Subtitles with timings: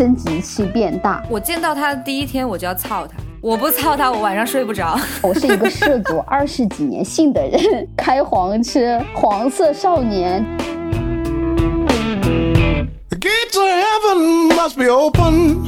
[0.00, 1.22] 生殖器变大。
[1.28, 4.98] 我见到他的第一天我就要操他，我不操他我晚上睡不着。
[5.20, 10.42] 我是一个涉足二十几年性的人，开黄车，黄色少年。
[13.10, 15.66] The gates of heaven must be open.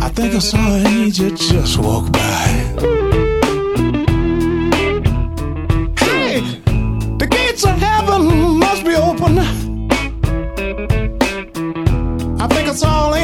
[0.00, 2.99] I think I saw an angel just walk by.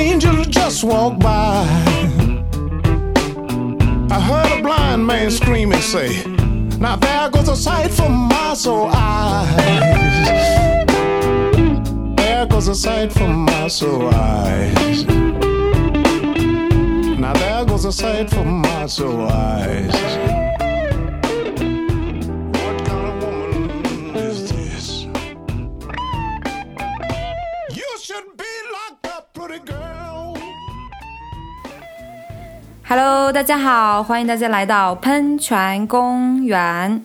[0.06, 1.66] Angel just walked by.
[4.10, 6.24] I heard a blind man scream and say,
[6.79, 10.27] Now there goes a sight for my soul eyes.
[12.16, 15.05] There goes a sight for my soul eyes.
[17.18, 20.45] Now there goes a sight for my soul eyes.
[32.88, 37.04] Hello，大家好，欢迎大家来到喷泉公园。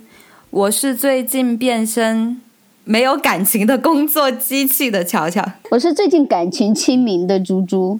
[0.51, 2.39] 我是最近变身
[2.83, 7.99] 没有感情的工作机器的乔乔，我是最近感情清零的猪猪。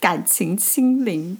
[0.00, 1.38] 感情清零，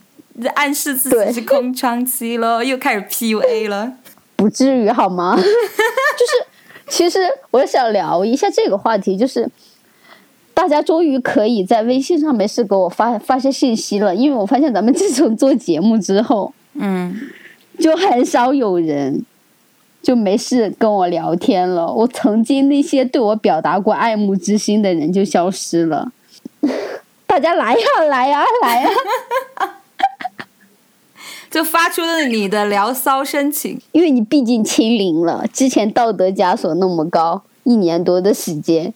[0.54, 3.94] 暗示自己是空窗期了， 又开始 PUA 了。
[4.36, 5.34] 不至于好吗？
[5.42, 6.46] 就是，
[6.86, 7.18] 其实
[7.50, 9.50] 我想聊一下这个话题，就是
[10.62, 17.20] 大家终于可以在微信上没事给我发发些信息了，因为我发现咱们自从做节目之后，嗯，
[17.80, 19.24] 就很少有人
[20.00, 21.92] 就没事跟我聊天了。
[21.92, 26.12] 我曾经那些对我表达过爱慕之心的人就消失了。
[27.26, 28.88] 大家来呀，来呀，来呀！
[31.50, 33.80] 就发出了你的聊骚申请。
[33.90, 38.94] 因为你毕竟清零了，之前道德枷锁那么高，一年多的时间。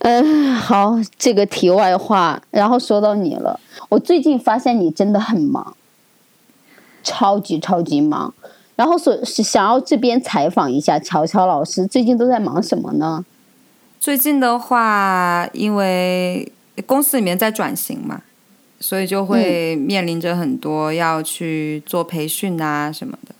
[0.00, 5.76] 嗯，好，这个题外话，然后说到你了，我最近发现你真的很忙，
[7.02, 8.32] 超级超级忙。
[8.76, 13.22] 然后所是想要这边采访一下乔乔老师，最近都在忙什么呢？
[14.00, 16.50] 最近的话，因为
[16.86, 18.22] 公司里面在转型嘛，
[18.80, 23.34] 所以就会面临着很多要去做培训啊什么的，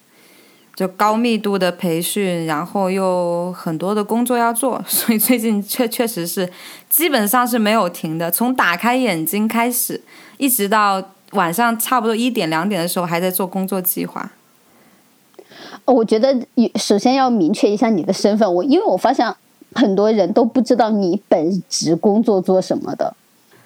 [0.80, 6.50] 就高密度的培训，然后又很多的工作要做， 所以最近确确实是
[6.88, 10.00] 基本上是没有停的，从打开眼睛开始，
[10.38, 11.02] 一直到
[11.32, 14.32] 晚上差不多一点两点的时候，还在做工作计划。
[15.84, 16.34] 哦我觉得
[16.76, 19.30] 首先要明确一下你的身份，我因为我发现
[19.74, 23.14] 很多人都不知道你本职工作做什么的。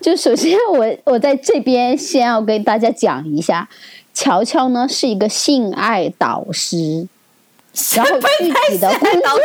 [0.00, 3.68] 就首先我我在这边先要跟大家讲一下，
[4.14, 7.08] 乔乔呢是一个性爱导师，
[7.94, 9.40] 然后具体的工作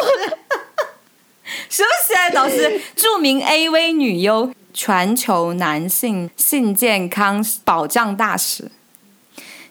[1.68, 2.80] 什么性爱导师？
[2.96, 8.70] 著名 AV 女优，全球男性性健康保障大使，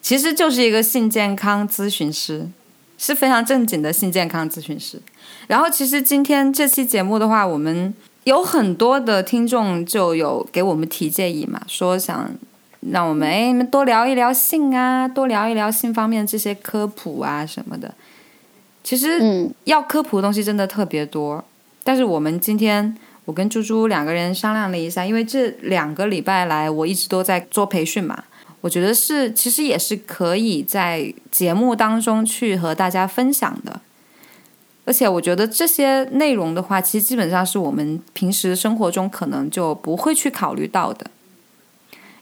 [0.02, 2.48] 其实就是一个性健康咨询师，
[2.98, 5.00] 是非常正经的性健康咨询师。
[5.46, 7.94] 然后，其实今天这期节目的话，我们
[8.24, 12.30] 有很多的听众就有给我们提建议嘛，说想
[12.80, 17.92] 让我们哎，你们多聊一聊性啊，多聊一聊性方面这些科普啊什么的。
[18.84, 21.44] 其实，嗯要科普的东西真的特别多，
[21.84, 28.24] 但是我们今天我跟猪猪两个人商量了一下，因为这两个礼拜来我一直都在做培训嘛，
[28.62, 33.80] 我觉得是其实也是可以在节目当中去和大家分享的。
[34.86, 41.10] 而且我觉得这些内容的话，其实基本上是我们平时生活中可能就不会去考虑到的。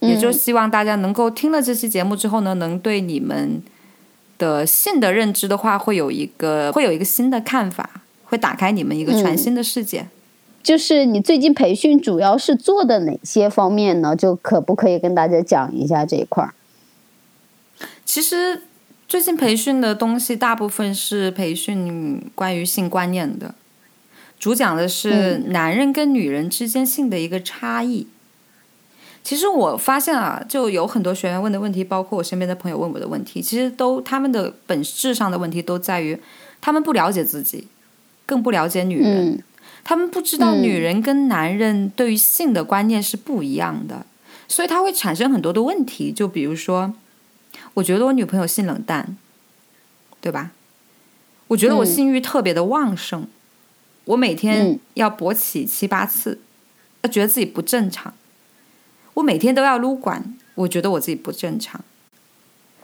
[0.07, 3.63] 也就希望大家能够听了这期节目之后呢，能对你们
[4.39, 10.07] 的性的认知的话，会有一个会有一个新的看法，会打开你们一个全新的世界。
[10.63, 14.17] 就是你最近培训主要是做的哪些方面呢？
[14.17, 16.53] 就可不可以跟大家讲一下这一块儿？
[18.05, 18.63] 其实
[19.07, 23.55] 最近培训的东西大部分是培训关于性观念的，
[24.41, 28.09] 主讲的是男人跟女人之间性的一个差异。
[29.27, 36.17] 其实我发现啊，就有很多学员问的问题，包括我身边的朋友问我的问题，其实都他们的本质上的问题都在于
[36.61, 37.67] 他们不了解自己，
[38.25, 39.33] 更不了解女人。
[39.33, 39.43] 嗯
[39.83, 44.07] 他们不知道嗯女人跟男人对于性的观念是不一样的，
[44.47, 46.13] 所以他会产生很多的问题。
[46.13, 46.95] 就比如说，
[47.75, 49.17] 我觉得我女朋友性冷淡，
[50.21, 50.53] 对吧？
[51.49, 53.27] 我觉得我嗯性欲特别的旺盛，
[54.05, 56.41] 我每天嗯要勃起七八次，
[57.03, 58.15] 她觉得自己不正常。
[59.17, 61.83] 我每天都要撸管，我觉得我自己不正常。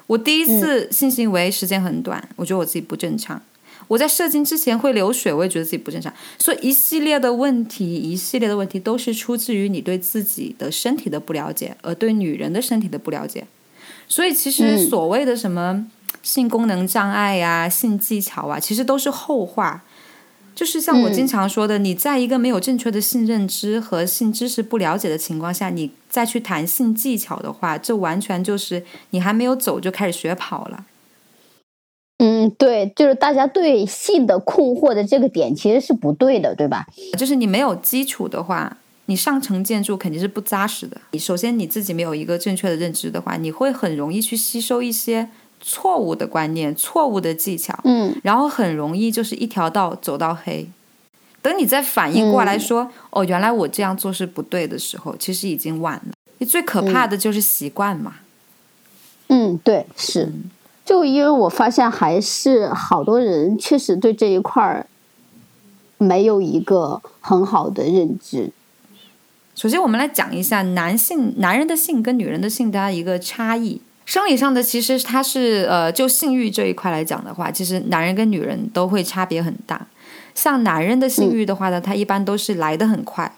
[0.06, 3.40] 我第一次性行为时间很短，我觉得我自己不正常。
[3.88, 6.12] 我在射精之前会流水，我也觉得自己不正常。
[6.38, 13.46] 所以一系列的问题，一系列的问题都是出自于你对自己的身体的不了解，而对女人的身体的不了解。
[14.08, 15.86] 所以其实嗯所谓的什么
[16.22, 19.84] 性功能障碍呀、性技巧啊，其实都是后话。
[20.54, 30.84] 就是像我嗯经常说的，你在一个没有正确的性认知和性知识不了解的情况下，你再去谈性技巧的话，这完全就是你还没有走就开始学跑了。
[32.18, 36.86] 嗯，对，就是大家对性的困惑的这个点其实是不对的，对吧？
[37.18, 38.76] 就是你没有基础的话，
[39.06, 41.00] 你上层建筑肯定是不扎实的。
[41.10, 45.30] 你首先你自己没有一个正确的认知的话，你会很容易去吸收一些
[45.62, 50.68] 错误的观念、错误的技巧，嗯然后很容易就是一条道走到黑。
[51.40, 56.12] 等你再反应过来说，哦，原来我这样做是不对的时候，其实已经晚了。
[56.38, 58.16] 你最可怕的就是习惯嘛。
[59.28, 60.32] 嗯，对，是。
[60.84, 64.86] 就因为我发现还是好多人确实对这一块儿
[65.98, 68.52] 没有一个很好的认知。
[69.54, 73.80] 首先，我们来讲一下男性男人的性跟女人的性它一个差异。
[74.04, 79.86] 生理上的其实它是呃，就性欲这一块来讲的话，其实男人跟女人都会差别很大。
[80.34, 83.36] 像男人的性欲的话呢，他一般都是来的很快，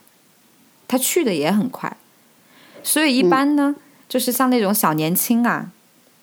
[0.87, 1.97] 他去的也很快，
[2.83, 3.75] 所以一般呢，
[4.09, 5.71] 就是像那种小年轻啊，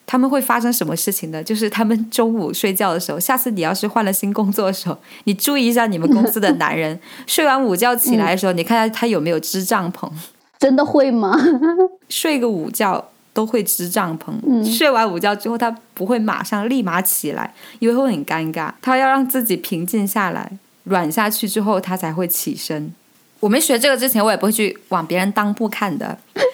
[0.07, 1.43] 他们会发生什么事情呢？
[1.43, 6.97] 就是他们中午睡觉的时候，下次你要是换了新工作的时候，你注意一下你们公司的男人
[7.27, 10.09] 睡完午觉起来的时候，你看他他有没有支帐篷，
[10.57, 11.37] 真的会吗？
[12.09, 13.10] 睡个午觉。
[13.33, 18.71] 都会支帐篷，睡完午觉之后，他不会马上立马起来，因为会很尴尬。
[18.81, 20.51] 他要让自己平静下来，
[20.83, 22.93] 软下去之后，他才会起身。
[23.39, 26.17] 我没学这个之前，我也不会去往别人裆部看的。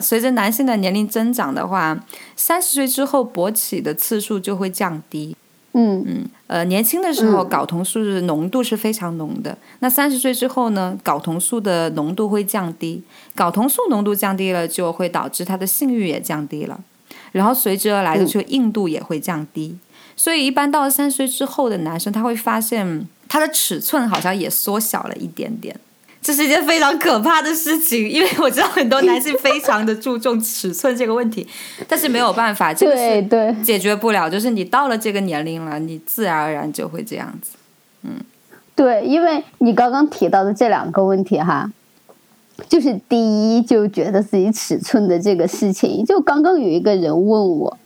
[0.00, 2.04] 随着男性的年龄增长的话，
[2.36, 5.36] 三十岁之后勃起的次数就会降低。
[5.74, 6.26] 嗯。
[6.46, 7.48] 呃，年轻的时候嗯。
[7.48, 13.02] 睾酮素的浓度是非常浓的，那三十岁之后呢，睾酮素的浓度会降低，
[13.34, 16.78] 睾酮素浓度降低了，就会导致他的性欲也降低了，
[17.32, 19.78] 然后随之而来的就硬度也会降低，
[20.14, 25.78] 所以一般到了三十岁之后的男生，他会发现他的尺寸好像也缩小了一点点。
[26.22, 31.46] 这是一件非常可怕的事情，因为我知道很多男性非常的注重尺寸这个问题，
[31.88, 37.56] 但是没有办法，这个是对对解决不了，就是你到了这个年龄了，你自然而然就会这样子。
[38.02, 38.12] 嗯
[38.74, 41.70] 对，因为你刚刚提到的这两个问题哈，
[42.68, 47.76] 就是第一就觉得自己尺寸的这个事情，就刚刚有一个人问我，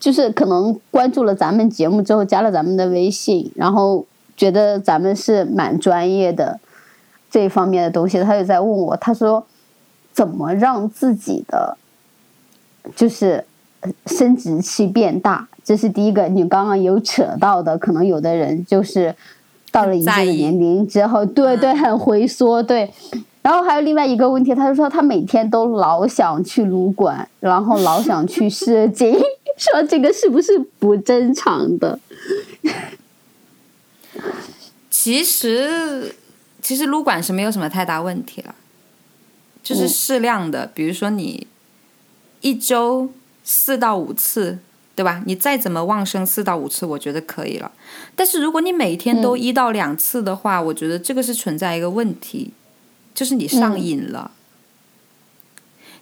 [0.00, 4.04] 就是可能关注了咱们节目之后加了咱们的微信，然后
[4.36, 6.58] 觉得咱们是蛮专业的
[7.34, 9.44] 这一方面的东西，他就在问我，他说
[10.12, 11.76] 怎么让自己的
[12.94, 13.44] 就是
[13.80, 16.28] 呃生殖器变大，这是第一个。
[16.28, 19.12] 你刚刚有扯到的，可能有的人就是
[19.72, 22.88] 到了一定的年龄之后，对对，很回缩，对。
[23.42, 29.12] 然后还有另外一个问题，他就说他每天都老想去撸管，然后老想去射精，
[29.58, 31.98] 说这个是不是不正常的？
[34.88, 36.14] 其实，
[36.64, 38.54] 其实撸管是没有什么太大问题了，
[39.62, 41.46] 就是嗯适量的，比如说你
[42.40, 43.12] 一周
[43.44, 44.58] 四到五次，
[44.96, 45.22] 对吧？
[45.26, 47.70] 你再怎么旺盛四到五次，我觉得可以了。
[48.16, 52.54] 但是如果你每天都一到两次的话，我觉得这个是存在一个问题，
[53.14, 54.30] 就是你上瘾了。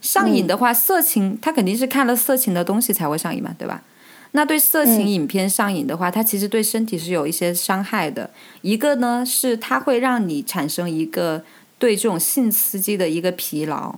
[0.00, 3.82] 上瘾的话，色情他肯定是看了色情的东西才会上瘾嘛，对吧？
[4.32, 8.30] 那对色情影片上瘾的话，它其实对身体是有一些伤害的。
[8.62, 11.44] 一个呢是它会让你产生一个
[11.78, 13.96] 对这种性刺激的一个疲劳，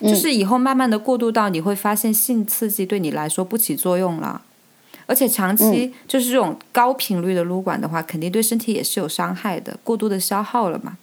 [0.00, 4.42] 就是以后慢慢的过渡到你会发现性刺激对你来说不起作用了，
[5.06, 10.96] 而且长期就是这种高频率的撸管的话，肯定对身体也是有伤害的，过度的消耗了嘛。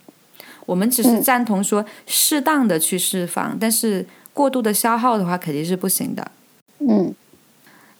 [0.65, 6.31] 我们只是赞同说适当的去释放，但是过度的消耗的话肯定是不行的。
[6.79, 7.15] 嗯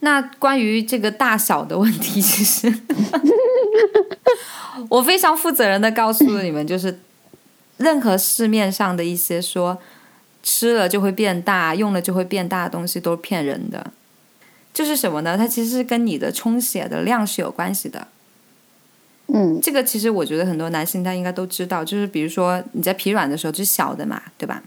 [0.06, 2.72] 那关于这个大小的问题，其实
[4.88, 7.00] 我非常负责任的告诉你们，就是
[7.78, 9.80] 任何市面上的一些说
[10.44, 13.92] 吃了就会变大、用了就会变大的东西都是骗人的。
[14.72, 15.36] 就是什么呢？
[15.36, 18.08] 它其实是跟你的充血的量是有关系的。
[19.34, 24.62] 嗯这个其实我觉得很多男性他应该都知道，就是比如说你在疲软的时候，就是小的嘛，对吧？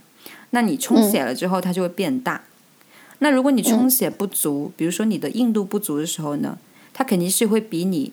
[0.49, 2.41] 那你充血了之后，它就会变大。
[3.19, 6.57] 那如果你充血不足，比如说你的硬度不足的时候呢，
[6.93, 8.11] 它肯定是会比你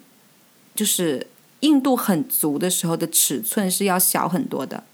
[0.75, 1.27] 就是
[1.61, 4.85] 硬度很足的时候的尺寸是要小很多的。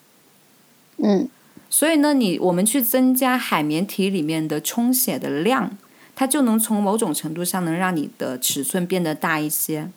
[0.99, 1.28] 嗯
[1.69, 5.76] 所以呢，你我们去增加海绵体里面的充血的量，
[6.14, 9.88] 它就能从某种程度上能让你的尺寸变得大一些。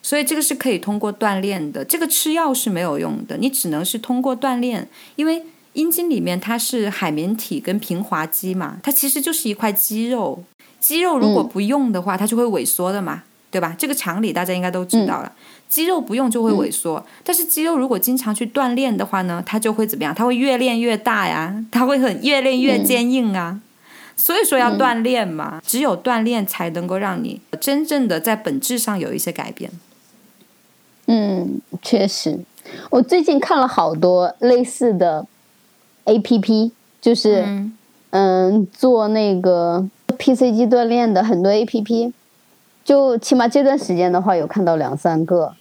[0.00, 5.44] 所以这个是可以通过锻炼的，这个吃药是没有用的，你只能是通过锻炼，因为
[5.78, 10.42] 阴茎里面它是海绵体跟平滑肌嘛，它其实就是一块肌肉，
[10.80, 13.76] 肌肉如果不用的话，它就会萎缩的嘛，对吧？
[13.78, 15.32] 这个常理大家应该都知道了，
[15.68, 20.12] 肌肉不用就会萎缩，但是肌肉如果经常去锻炼的话呢，它就会怎么样？
[20.12, 23.60] 它会越练越大呀，它会很越练越坚硬啊。
[24.16, 29.70] 所以说要锻炼嘛，只有锻炼才能够让你真正的在本质上有一些改变。
[31.06, 32.40] 嗯，确实，
[32.90, 35.24] 我最近看了好多类似的
[36.08, 37.72] A P P，就是嗯
[38.10, 39.86] 嗯做那个
[40.16, 42.12] P C G 锻炼的很多 A P P，
[42.84, 45.54] 就起码这段时间的话，有看到两三个。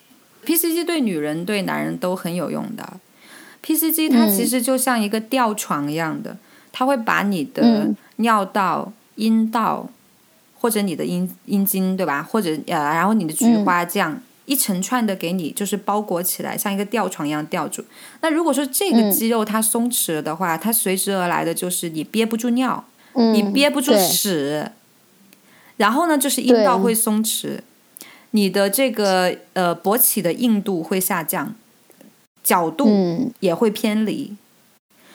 [0.45, 2.93] PCG 对女人对男人都很有用的。
[3.61, 6.37] PCG 它其实就像一个吊床一样的，
[6.71, 9.89] 它会把你的嗯尿道、阴道
[10.57, 12.23] 或者你的阴阴茎，对吧？
[12.23, 17.83] 或者呃，然后你的菊花这样、一成串的给你就是包裹起来，像一个吊床一样吊住。
[18.21, 24.71] 那如果说这个嗯肌肉它松弛了的话，它随之而来的就是你憋不住尿，嗯，你憋不住屎，
[25.75, 27.59] 然后呢，就是阴道会松弛，
[28.31, 31.53] 你的这个呃勃起的硬度会下降，
[32.41, 34.33] 角度嗯也会偏离，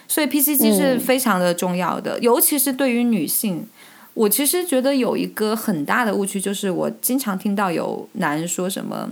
[0.06, 3.66] 所以 PCG 是嗯非常的重要的，尤其是对于女性。
[4.14, 9.10] 我其实觉得有一个很大的误区，就是我经常听到有男人说什么，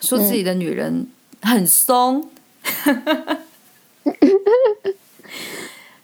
[0.00, 1.06] 说自己的女人
[1.42, 2.28] 很松，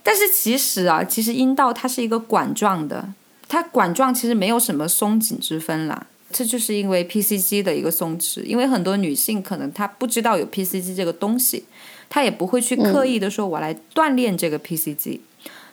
[0.02, 3.12] 但是其实啊，其实阴道它是一个管状的，
[3.48, 6.06] 它管状其实没有什么松紧之分啦。
[6.30, 11.64] 这就是因为 PCG 的一个松弛，因为很多女性可能她不知道有 PCG 这个东西，
[12.08, 15.20] 她也不会去刻意的说我来锻炼这个 PCG，、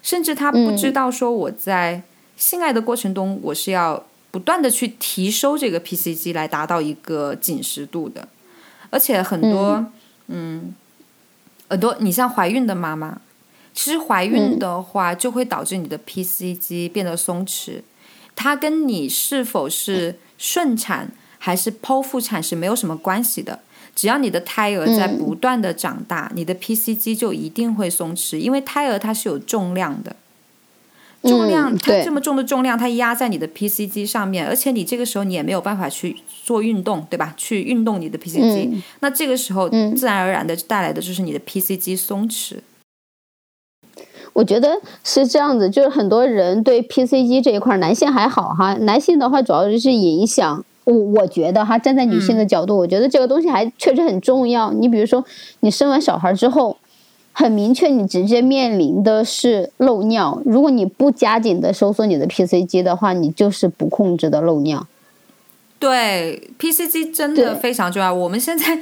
[0.01, 2.01] 甚至他不知道说我在
[2.35, 8.27] 性爱的过程中我是要不断的去提收这个 PCG 来达到一个紧实度的，
[8.89, 9.85] 而且很多
[10.27, 10.75] 嗯。
[11.69, 13.21] 很多你像怀孕的妈妈，
[13.73, 17.81] 其实怀孕的话就会导致你的 PCG 变得松弛，
[18.35, 23.61] 它跟你是否是顺产还是剖腹产是没有什么关系的。
[23.95, 30.15] 只要你的胎儿在不断的长大，你的 PCG 就一定会松弛，因为胎儿它是有重量的，
[31.23, 37.33] 重量、它这么重的重量，它压在你的 PCG 上面，而且你这个时候你也没有办法去做运动，对吧？
[37.37, 42.59] 去运动你的 PCG，、嗯那这个时候嗯自然而然的带来的就是你的 PCG 松弛。
[44.33, 50.63] 我觉得是这样子，就是很多人对 PCG 这一块儿，男性还好哈，男性的话主要就是影响。
[50.83, 54.71] 我我觉得哈，站在女性的角度，我觉得这个东西还确实很重要。
[54.73, 55.23] 你比如说，
[55.59, 56.77] 你生完小孩之后，
[57.31, 60.41] 很明确，你直接面临的是漏尿。
[60.45, 64.87] 如果你不加紧的收缩你的 PCG 的话，你就是不控制的漏尿。
[65.79, 68.13] 对，PCG 真的非常重要。
[68.13, 68.79] 我们现在，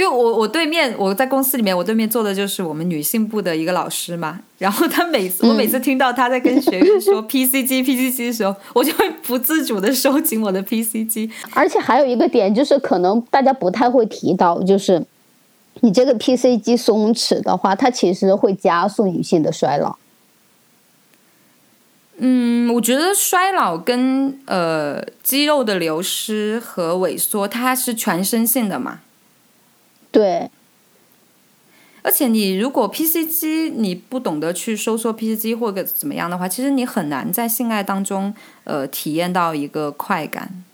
[0.00, 4.40] 因为我我对面我在公司里面，我对面坐的就是我们女性部的一个老师嘛。
[4.56, 11.30] 然后他每次、我每次听到他在跟学员说 PCG PCG 的时候，我就会不自主的收紧我的 PCG。
[11.52, 15.04] 而且还有一个点，就是可能大家不太会提到，就是
[15.80, 19.98] 你这个 PCG 松弛的话，它其实会加速女性的衰老。
[22.16, 29.00] 嗯，我觉得衰老跟呃肌肉的流失和萎缩，它是全身性的嘛。
[30.10, 30.50] 对，
[32.02, 40.64] 而且你如果 PC 机你不懂得去收缩 PC 机或者怎么样的话，其实你很难在性爱当中呃体验到一个快感。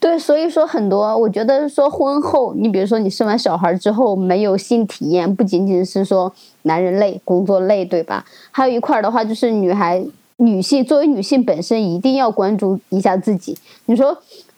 [0.00, 6.32] 对，所以说很多，我觉得说婚后，你比如说你生完小孩之后没有性体验，不仅仅是说
[6.62, 8.24] 男人累、工作累，对吧？
[8.50, 10.02] 还有一块儿的话，就是女孩、
[10.38, 13.58] 女性作为女性本身一定要关注一下自己。
[13.84, 14.16] 你说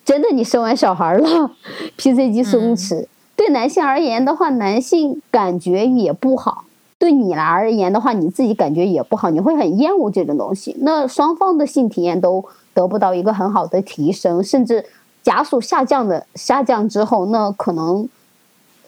[0.08, 1.50] 真的，你生完小孩了，
[1.98, 6.64] PCG 松弛，对男性而言的话，男性感觉也不好。
[6.98, 10.74] 对你来而言的话，你自己感觉也不好，你会很厌恶这种东西。
[10.80, 14.86] 那双方的性体验都得不到一个很好的提升，甚至
[15.22, 18.08] 加速下降的下降之后，那可能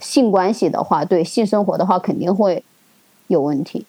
[0.01, 2.65] 性关系的话，对性生活的话肯定会
[3.27, 3.85] 有问题。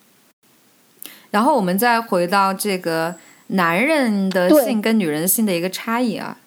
[1.30, 3.16] 然后我们再回到这个
[3.48, 6.40] 男人的性跟女人性的一个差异啊。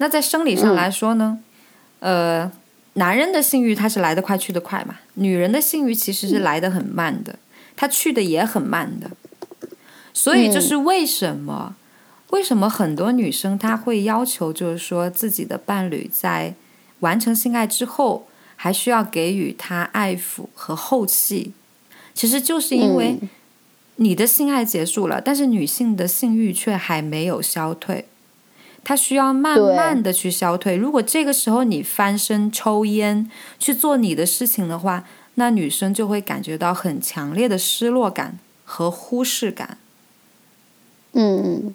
[0.00, 1.38] 那在生理上嗯来说呢，
[2.00, 2.50] 呃，
[2.94, 7.38] 男人的性欲它是来得快去得快嘛，女人的性欲其实是来得很慢的，
[7.76, 9.10] 它去的也很慢的。
[10.14, 11.76] 所以这是为什么？
[12.30, 16.54] 为什么很多女生她会要求，就是说自己的伴侣在
[17.00, 18.26] 完成性爱之后，
[18.56, 21.52] 还需要给予她爱抚和后戏？
[22.14, 23.18] 其实就是因为
[23.96, 28.06] 你的性爱结束了，但是女性的性欲却还没有消退，
[28.82, 30.76] 她需要慢慢的去消退。
[30.76, 39.78] 如果这个时候你翻身抽烟去做你的事情的话，那女生就会感觉到很强烈的失落感和忽视感。
[41.12, 41.74] 嗯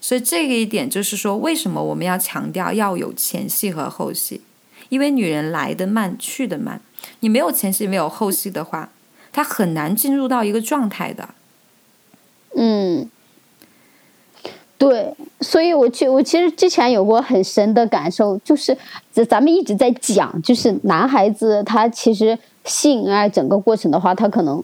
[0.00, 4.40] 所以这个一点就是说，为什么我们要强调要有前戏和后戏？
[4.88, 6.80] 因为女人来的慢，去的慢。
[7.20, 8.90] 你没有前戏，没有后戏的话，
[9.32, 11.28] 她很难进入到一个状态的。
[12.56, 13.08] 嗯，
[14.82, 18.76] 对，所以我去我其实之前有过很深的感受，就是
[19.12, 24.60] 咱咱们一直在讲，就是男孩子他其实性爱整个过程的话，他可能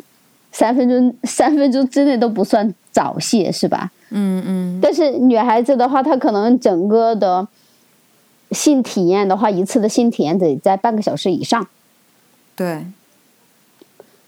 [0.50, 3.92] 三分钟三分钟之内都不算早泄，是吧？
[4.10, 7.46] 嗯嗯，但是女孩子的话，她可能整个的
[8.50, 11.68] 性体验的话，一次的性体验得在半个小时以上。
[12.56, 12.84] 对，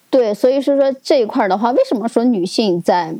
[0.09, 3.17] 对，所以是说这一块儿的话，为什么说女性在，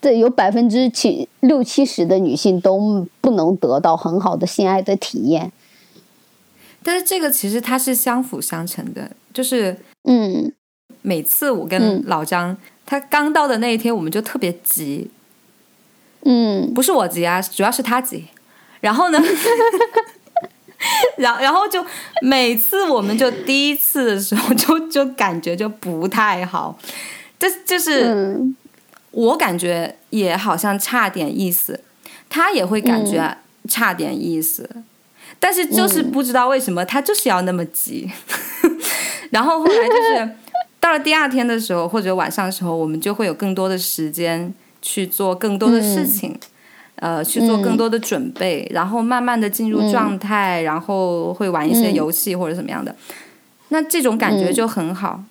[0.00, 5.52] 对有百分之七六七十的女性都不能得到很好的性爱的体验？
[6.82, 10.52] 但是这个其实它是相辅相成的，就是嗯。
[11.02, 12.02] 每次我跟嗯。
[12.06, 15.10] 老张、他刚到的那一天，我们就特别急，
[16.24, 16.74] 嗯。
[16.74, 18.26] 不是我急啊，主要是他急。
[18.80, 19.18] 然后呢，
[21.18, 21.84] 然然后就
[22.22, 26.78] 每次我们就第一次的时候就就感觉就不太好，
[27.38, 28.56] 这就是嗯
[29.18, 31.80] 我感觉也好像差点意思，
[32.28, 33.36] 他也会感觉
[33.68, 34.68] 差点意思，
[35.40, 38.08] 但是就是不知道为什么他就是要那么急。
[39.30, 40.30] 然后后来就是
[40.78, 46.38] 到了第二天的时候，或者晚上的时候，我们就会有更多的时间去做更多的事情。
[47.00, 52.92] 呃，去做更多的准备，然后慢慢的进入状态，然后会玩一些游戏或者怎么样的，
[53.68, 55.22] 那这种感觉就很好。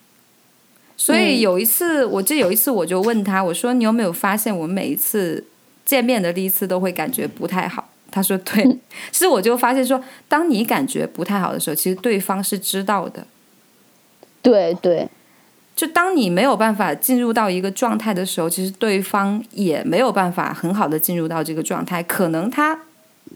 [0.97, 5.45] 所以有一次，我记得有一次我就问他，我说你有没有发现我们每一次
[5.85, 7.87] 见面的第一次都会感觉不太好？
[8.09, 8.63] 他说对，
[9.11, 13.27] 其实我就发现说，当你感觉不太好的时候，其实对方是知道的。
[14.41, 15.07] 对对
[15.75, 22.79] 就当你没有办法进入到一个状态的时候，其实对方也没有办法很好的进入到这个状态，可能他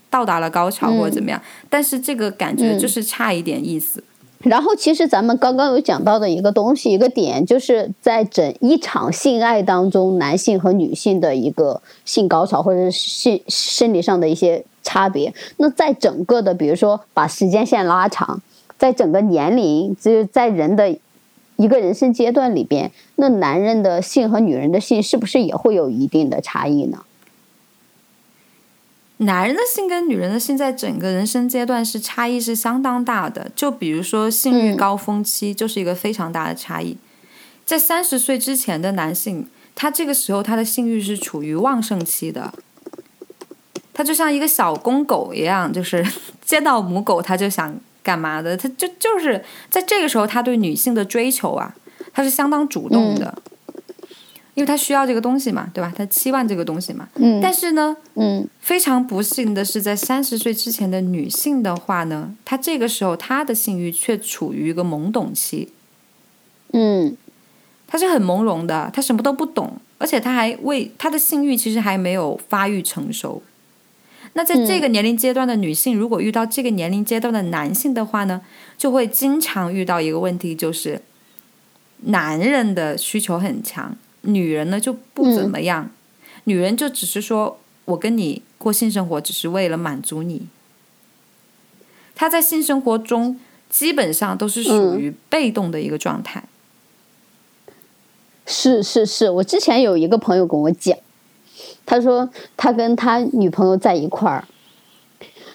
[0.09, 4.03] 到达了高潮或者怎么样，但是这个感觉就是差一点意思。
[4.43, 15.33] 然后，其实咱们刚刚有讲到的一个东西，一个点，就是在整一场性爱当中，男性和女性的一个性高潮或者是性生理上的一些差别。
[15.57, 18.41] 那在整个的，比如说把时间线拉长，
[18.77, 20.95] 在整个年龄，就是在人的
[21.57, 27.03] 一个人生阶段里边，那男人的性和女人的性是不是也会有一定的差异呢？
[29.21, 33.51] 男人的性跟女人的性在整个人生阶段是差异是相当大的。
[33.55, 36.97] 就比如说性欲高峰期，就是一个非常大的差异。
[37.63, 42.51] 在三十岁之前的男性，他这个时候他的性欲是处于旺盛期的，
[43.93, 46.03] 他就像一个小公狗一样，就是
[46.43, 51.75] 见到母狗他就想干嘛的，他就就是在这个时候他对女性的追求啊，
[52.11, 53.37] 他是相当主动的。
[54.61, 55.91] 因为他需要这个东西嘛，对吧？
[55.97, 57.09] 他期望这个东西嘛。
[57.15, 65.69] 嗯但是呢，嗯非常不幸的是，在三十岁之前的女性的话呢，她这个时候她的性欲却处于一个懵懂期，
[66.73, 67.17] 嗯
[67.87, 73.41] 她是很朦胧的，她什么都不懂，而且她还为她的性欲其实还没有发育成熟。
[74.33, 78.41] 那在这个年龄阶段的女性，如果遇到这个年龄阶段的男性的话呢，
[78.77, 81.01] 就会经常遇到一个问题，就是
[82.03, 85.89] 男人的需求很强，女人呢就不怎么样，
[86.45, 90.47] 女人就只是说我跟你过性生活，只是为了满足你。
[92.13, 96.43] 她在性生活中基本上都是属于被动的一个状态。
[98.45, 100.97] 是是是，我之前有一个朋友跟我讲，
[101.85, 104.45] 他说他跟他女朋友在一块儿，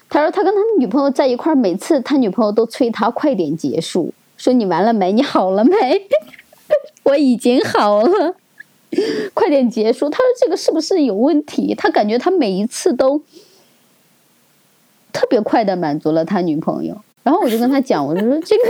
[0.08, 5.12] 他说他跟他女朋友在一块儿，每次他女朋友都催他快点结束，说你完了没？
[5.12, 6.08] 你好了没？
[7.04, 8.34] 我已经好了，
[9.34, 10.08] 快点结束。
[10.08, 11.74] 他说这个是不是有问题？
[11.74, 13.22] 他感觉他每一次都
[15.12, 18.62] 特别快的满足了他女朋友，然后我就跟他讲，我就说这个。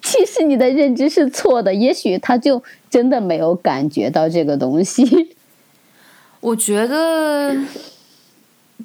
[0.00, 5.34] 其实你的认知是错的，也许他就真的没有感觉到这个东西。
[6.40, 7.56] 我觉得，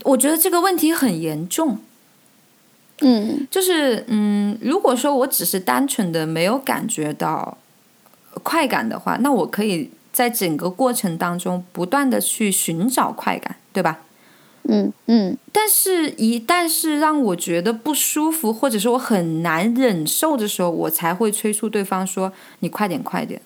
[0.04, 1.78] 我觉得这个问题很严重。
[3.02, 7.60] 嗯就是，嗯，如果说我只是单纯的没有感觉到
[8.42, 14.00] 快感的话，那我可以在整个过程当中不断的去寻找快感，对吧？
[14.66, 23.42] 嗯嗯但是，一旦是让我觉得不舒服，或者是我很难忍受的时候，我才会催促对方说：“你快点，快点。”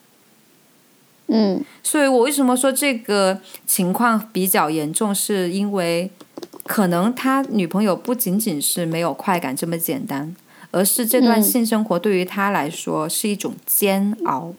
[1.30, 6.12] 嗯所以我为什么说这个情况比较严重，是因为
[6.66, 10.36] 可能他女朋友不仅仅是没有快感这么简单，
[10.70, 14.50] 而是这段嗯性生活对于他来说是一种煎熬。
[14.50, 14.56] 嗯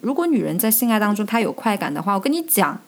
[0.00, 2.80] 如果女人在性爱当中她有快感的话，我跟你讲，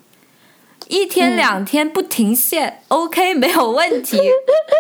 [0.88, 4.18] 一天两天不停歇、o k 没有问题。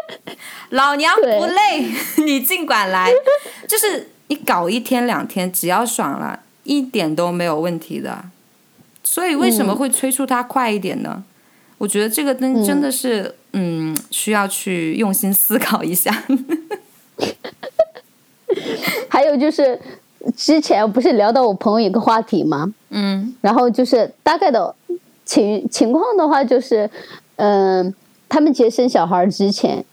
[0.70, 1.84] 老娘不累，
[2.24, 3.10] 你尽管来，
[3.68, 8.24] 就是你搞一天两天，只要爽了，一点都没有问题的。
[9.02, 11.24] 所以为什么嗯会催促他快一点呢？
[11.78, 16.14] 我觉得这个真真的是，嗯需要去用心思考一下。
[19.08, 19.80] 还有就是
[20.36, 22.72] 之前不是聊到我朋友一个话题吗？
[22.90, 24.74] 嗯然后就是大概的
[25.24, 26.90] 情情况的话，就是，
[27.36, 27.94] 嗯、
[28.28, 29.84] 他们其实生小孩之前，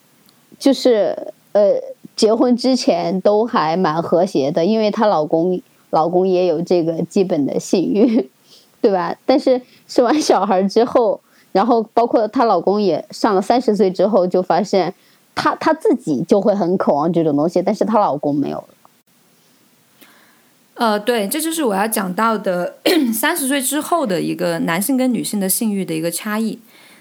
[0.60, 1.16] 就是
[1.54, 1.76] 呃，
[2.16, 5.62] 结婚之前都还蛮和谐的，因为她老公
[5.92, 8.30] 老公也有这个基本的性欲，
[8.82, 9.16] 对吧？
[9.26, 11.20] 但是生完小孩之后，
[11.52, 14.94] 然后包括她老公也上了三十岁之后，就发现
[15.36, 18.68] 她她自己就会很渴望这种东西，但是她老公没有了。
[20.78, 22.78] 呃，对，这就是我要讲到的
[23.14, 26.60] 三十岁之后的一个男性跟女性的性欲的一个差异。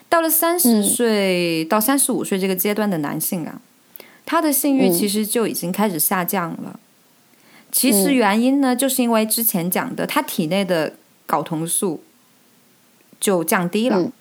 [0.09, 3.61] 到了三十嗯岁到三十五岁这个阶段的男性啊，
[4.25, 6.79] 他的性欲嗯其实就已经开始下降了。
[7.71, 10.95] 其实嗯原因呢，就是因为之前讲的，他体内的
[11.27, 12.03] 睾酮素
[13.21, 14.01] 就降低了。
[14.01, 14.13] 嗯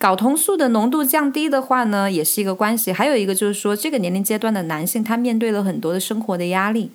[0.00, 2.90] 睾酮素的浓度降低的话呢，也是一个关系。
[2.90, 6.90] 还有一个就是说，这个年龄阶段的男性，他面对了很多的生活的压力。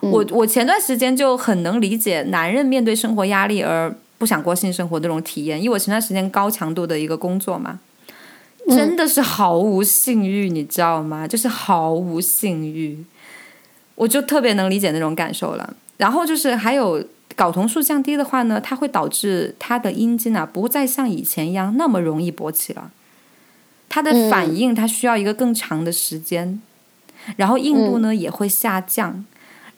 [0.00, 7.80] 我我前段时间就很能理解男人面对生活压力而不想过性生活的那种体验，因为我前段时间高强度的一个工作嘛，
[8.68, 11.26] 真的是毫无性欲，你知道吗？
[11.28, 13.04] 就是毫无性欲，
[13.94, 15.74] 我就特别能理解那种感受了。
[15.96, 17.04] 然后就是还有
[17.36, 22.90] 睾酮素降低的话呢，它会导致他的阴茎啊不再像以前一样那么容易勃起了，
[23.88, 26.60] 它的反应它需要一个更长的时间，
[27.36, 29.24] 然后硬度呢也会下降。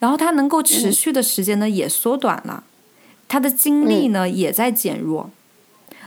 [0.03, 2.65] 然后它能够持续的时间呢也缩短了，
[3.29, 5.31] 它的精力呢也在减弱，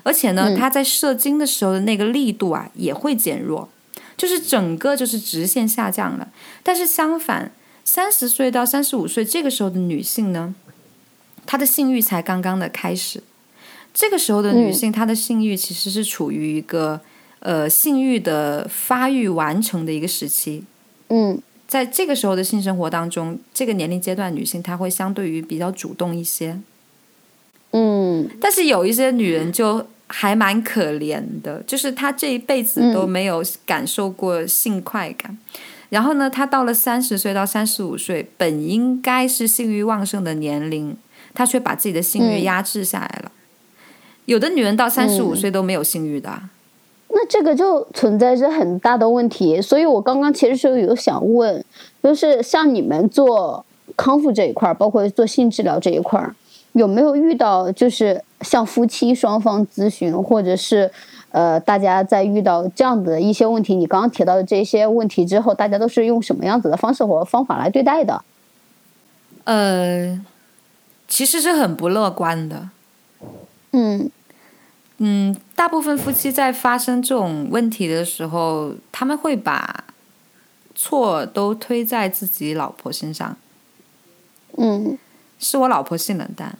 [0.02, 3.70] 而且呢，它在射精的时候的那个力度啊也会减弱，
[4.14, 6.28] 就是整个就是直线下降了。
[6.62, 7.50] 但是相反，
[7.86, 10.54] 三十岁到三十五岁这个时候的女性呢，
[11.46, 13.22] 她的性欲才刚刚的开始，
[13.94, 17.00] 这个时候的女性她的性欲其实是处于一个
[17.38, 20.64] 呃性欲的发育完成的一个时期。
[21.08, 26.58] 嗯在这个时候的性生活当中，这个年龄阶段女性她会相对于比较主动一些，
[27.72, 28.28] 嗯。
[28.40, 35.36] 但是有一些女人就还蛮可怜的，就是她这一辈子都没有感受过性快感，
[35.88, 40.96] 然后呢，她到了三十岁到三十五岁，本应该是性欲旺盛的年龄，
[41.34, 42.44] 她却把自己的性欲嗯。
[42.44, 43.32] 压制下来了。
[44.26, 45.36] 有的女人到三十五嗯。
[45.36, 46.50] 岁都没有性欲的啊，
[47.08, 51.64] 那这个就存在着很大的问题，所以我刚刚其实是有想问，
[52.02, 53.64] 就是像你们做
[53.96, 56.34] 康复这一块儿，包括做性治疗这一块儿，
[56.72, 60.90] 有没有遇到就是像夫妻双方咨询，或者是
[61.30, 68.22] 呃大家在遇到这样的一些问题，你刚刚提到的这些问题之后，大家都是用什么样子的方式或方法来对待的？
[69.44, 70.20] 呃，
[71.06, 72.68] 其实是很不乐观的。
[73.72, 74.10] 嗯
[74.98, 79.84] 嗯，大部分夫妻在发生这种问题的时候，他们会把
[80.74, 83.36] 错都推在自己老婆身上，
[84.56, 84.96] 嗯
[85.38, 86.58] 是我老婆性冷淡，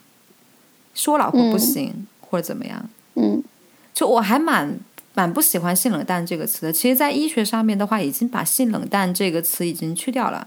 [0.94, 2.88] 是我老婆不行，或者怎么样。
[3.14, 3.42] 嗯
[3.94, 4.79] 就我还蛮
[5.14, 6.72] 蛮不喜欢性冷淡这个词的。
[6.72, 10.46] 其实，在医学上面的话，已经把性冷淡这个词已经去掉了，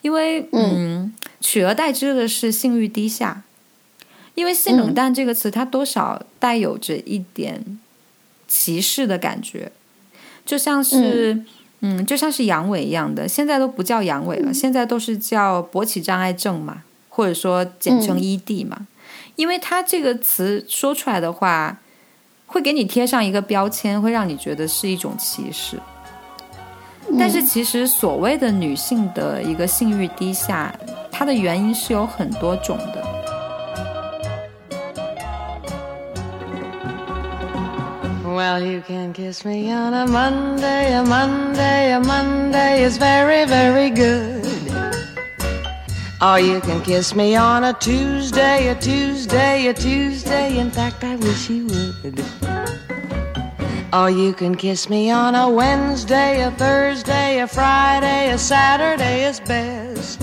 [0.00, 3.42] 因为嗯，取而代之的是性欲低下。
[4.36, 7.78] 因为性冷淡这个词，它多少带有着一点
[8.46, 9.72] 歧视的感觉，
[10.44, 11.42] 就像是
[11.80, 18.86] 嗯就像是阳痿一样的，现在都不叫阳痿了，现在都是叫勃起障碍症嘛，或者说简称 ED 嘛。
[19.36, 21.78] 因为它这个词说出来的话，
[22.46, 25.80] 会给你贴上一个标签，会让你觉得是一种歧视。
[27.18, 30.74] 但是其实所谓的女性的一个性欲低下，
[31.10, 33.15] 它的原因是有很多种的。
[38.36, 44.44] Well, you can kiss me on a Monday, a Monday, a Monday is very, very good.
[46.20, 50.58] Or you can kiss me on a Tuesday, a Tuesday, a Tuesday.
[50.58, 52.22] In fact, I wish you would.
[53.94, 59.40] Or you can kiss me on a Wednesday, a Thursday, a Friday, a Saturday is
[59.40, 60.20] best.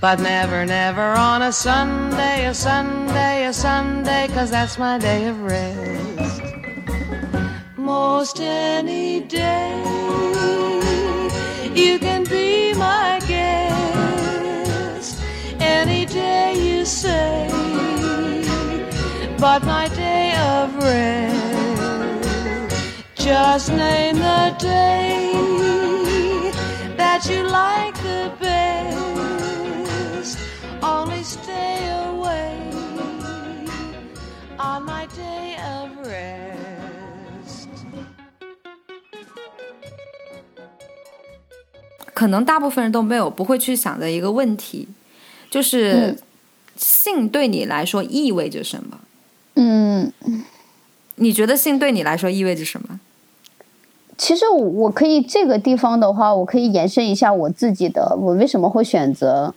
[0.00, 5.40] But never, never on a Sunday, a Sunday, a Sunday, cause that's my day of
[5.42, 6.45] rest.
[7.86, 9.70] Most any day,
[11.72, 15.22] you can be my guest.
[15.60, 17.48] Any day you say,
[19.38, 21.36] but my day of rest.
[23.14, 25.30] Just name the day
[26.96, 30.38] that you like the best.
[30.82, 32.58] Only stay away
[34.58, 36.35] on my day of rest.
[42.16, 44.88] 可能大部分人都没有不会去想的一个问题，
[45.50, 46.16] 就是、嗯
[46.76, 48.98] 性对你来说意味着什么？
[49.54, 50.12] 嗯，
[51.14, 53.00] 你觉得性对你来说意味着什么？
[54.18, 59.54] 其实我可以这个地方的话，我可以延伸一下我自己的，我为什么会选择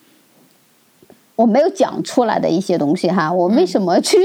[1.36, 4.18] 我没有讲出来的一些东西哈，我为什么去、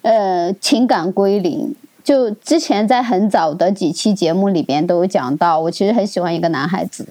[0.00, 1.74] 呃情感归零？
[2.02, 7.06] 就之前在很早的几期节目里边都有讲到，我其实很喜欢一个男孩子，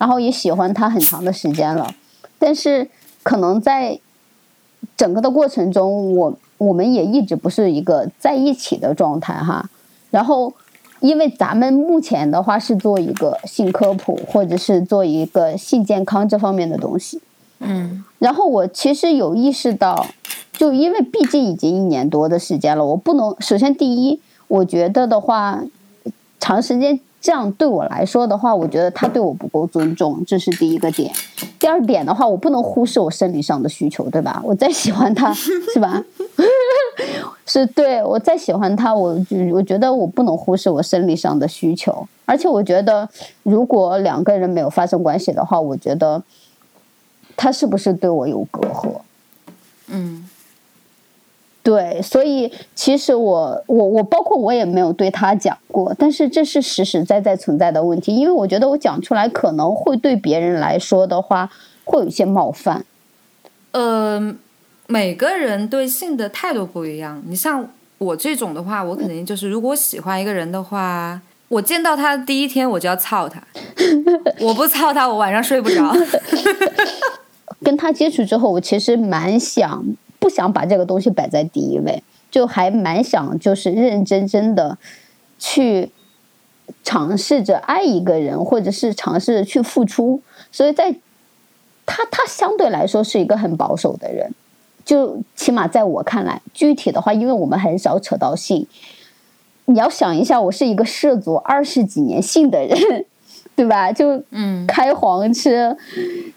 [0.00, 1.94] 然后也喜欢他很长的时间了，
[2.38, 2.88] 但是
[3.22, 4.00] 可能在
[4.96, 9.68] 整个的过程中，我我们也一直不是一个在一起的状态哈。
[10.10, 10.54] 然后，
[11.00, 17.20] 因为咱们目前的话是做一个性科普，或者是做一个性健康这方面的东西。
[17.58, 20.06] 嗯然后我其实有意识到，
[20.54, 25.62] 就因为毕竟已经一年多的时间了，我不能首先第一，我觉得的话，
[26.38, 31.12] 长时间这样对我来说的话，我觉得他对我不够尊重，这是第一个点。
[31.58, 34.40] 第二点的话，我不能忽视我生理上的需求，对吧？
[34.46, 36.02] 我再喜欢他，是吧？
[37.44, 43.08] 是对我再喜欢他，我就我觉得我不能忽视我生理上的需求，而且我觉得
[43.42, 46.22] 如果两个人没有发生关系的话，我觉得
[47.36, 49.00] 他是不是对我有隔阂？
[49.88, 50.29] 嗯
[51.62, 61.50] 对，所以其实我我我包括我也没有对他讲过，但是这是实实在在存在的问题，因为我觉得我讲出来可能会对别人来说的话
[61.84, 62.84] 会有一些冒犯。
[63.72, 64.34] 呃，
[64.86, 67.22] 每个人对性的态度不一样。
[67.26, 67.68] 你像
[67.98, 73.42] 我这种的话，我肯定就是，如果我喜欢一个人的话，我见到他的第一天我就要操他，
[74.40, 75.92] 我不操他，我晚上睡不着。
[77.62, 79.84] 跟他接触之后，我其实蛮想
[80.20, 84.78] 不想把这个东西摆在第一位，就还蛮想就是认认真真的
[85.38, 85.90] 去
[86.84, 90.20] 尝试着爱一个人，或者是尝试着去付出。
[90.52, 90.94] 所以在
[91.86, 94.32] 他他相对来说是一个很保守的人，
[94.84, 98.66] 就起码在我看来，具体的话，因为我们很少扯到性，
[99.64, 103.06] 你要想一下，我是一个涉足二十几年性的人，
[103.60, 103.92] 对吧？
[103.92, 105.76] 就嗯开黄车，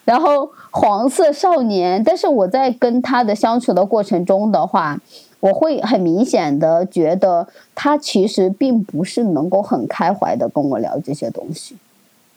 [0.03, 2.03] 然后黄色少年。
[2.03, 4.99] 但是我在跟他的相处的过程中的话，
[5.39, 11.77] 我会很明显的觉得他其实并不是能够很开怀的跟我聊这些东西。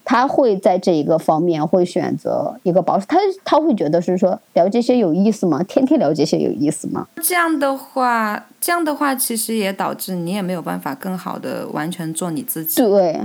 [0.05, 5.61] 他会在这一个方面会选择一个保守，他他会觉得是说聊这些有意思吗？
[5.64, 7.09] 天天聊这些有意思吗？
[7.20, 12.81] 这样的话，这样的话，其实也导致你也没有办法更好的完全做你自己。
[12.81, 13.20] 对，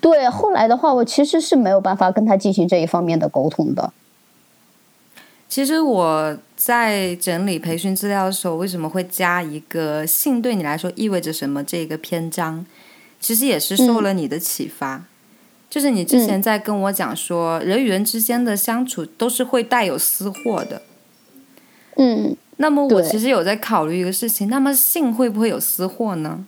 [0.00, 3.92] 对，后来的话，我其实是没有办法跟他进行这一方面的沟通的。
[5.48, 12.66] 其实我在整理培训资料的时候，为什么会加一个“性对你来说意味着什么”这个篇章？
[13.20, 15.04] 其实也是受了你的启发。
[15.70, 20.82] 就是你之前在跟我讲说，人与人之间的相处都是会带有私货的。
[21.96, 26.44] 嗯，那么我其实有在考虑一个事情，那么性会不会有私货呢？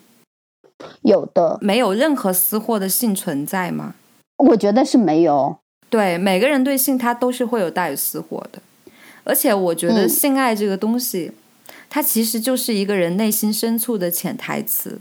[1.02, 3.94] 有的，没有任何私货的性存在吗？
[4.36, 5.58] 我觉得是没有。
[5.88, 8.60] 对，每个人对性他都是会有带有私货的，
[9.24, 11.32] 而且我觉得嗯性爱这个东西，
[11.88, 15.00] 它其实就是一个人内心深处的潜台词，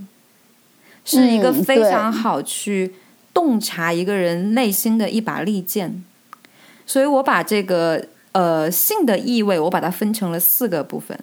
[1.04, 2.94] 是一个嗯非常好去
[3.34, 6.04] 洞察一个人内心的一把利剑。
[6.86, 11.20] 所以我把这个呃性的意味，我把它分成了四个部分。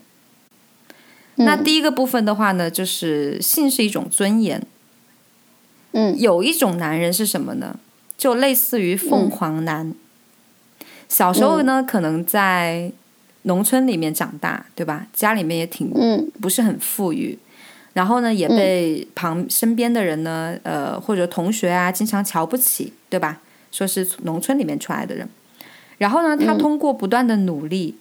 [1.44, 4.62] 那嗯第一个部分的话呢，就是性是一种尊严。
[5.92, 7.78] 嗯有一种男人是什么呢？
[8.16, 9.94] 就类似于凤凰男。
[11.08, 12.90] 小时候呢，可能在
[13.42, 15.06] 农村里面长大，对吧？
[15.12, 17.38] 家里面也挺嗯不是很富裕，
[17.92, 23.40] 然后呢，也被旁身边的人呢，呃，或者同学啊，经常瞧不起，对吧？
[23.70, 25.28] 说是农村里面出来的人。
[25.98, 27.96] 然后呢，他通过不断的努力，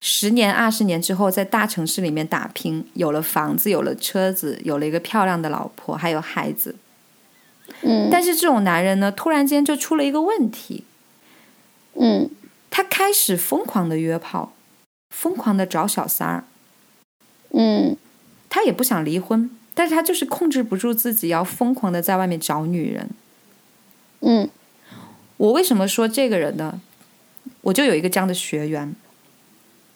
[0.00, 6.76] 十年、二十年之后，在大城市里面打拼，有了房子，有了车子，有了一个漂亮的老婆，还有孩子。
[7.82, 10.84] 嗯但是这种男人呢，突然间就出了一个问题，
[11.94, 12.30] 嗯
[12.70, 14.52] 他开始疯狂的约炮，
[15.10, 16.44] 疯狂的找小三儿，
[17.50, 17.96] 嗯
[18.48, 23.10] 他也不想离婚，但是他就是控制不住自己，要疯狂的在外面找女人。
[24.20, 24.48] 嗯
[25.36, 26.80] 我为什么说这个人呢？
[27.60, 28.94] 我就有一个这样的学员，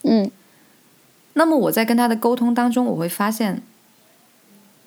[0.02, 0.30] 嗯
[1.34, 3.62] 那么我在跟他的沟通当中，我会发现，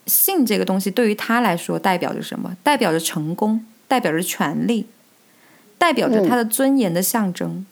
[0.05, 2.55] 性这个东西对于他来说代表着什么？
[2.61, 4.85] 代表着成功，代表着权利，
[5.77, 7.65] 代表着他的尊严的象征。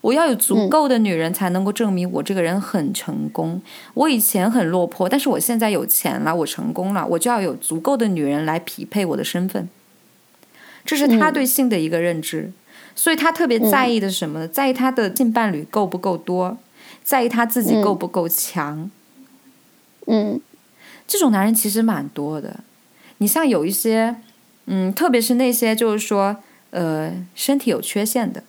[0.00, 3.60] 我要有足够的女人才能够证明我这个人很成功。
[3.92, 9.68] 我以前很落魄，但是我现在有钱了，我成功了，我就要有足够的女人来匹配我的身份。
[10.86, 12.50] 这是他对性的一个认知，
[12.96, 14.48] 所以他特别在意的是什么呢？
[14.48, 16.56] 在意他的性伴侣够不够多，
[17.02, 18.90] 在意他自己够不够强。
[20.06, 20.40] 嗯
[21.06, 22.60] 这种男人其实蛮多的。
[23.18, 24.16] 你像有一些，
[24.66, 26.36] 嗯，特别是那些就是说，
[26.70, 28.42] 呃，身体有缺陷的，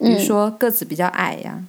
[0.00, 1.62] 比如说个子比较矮呀，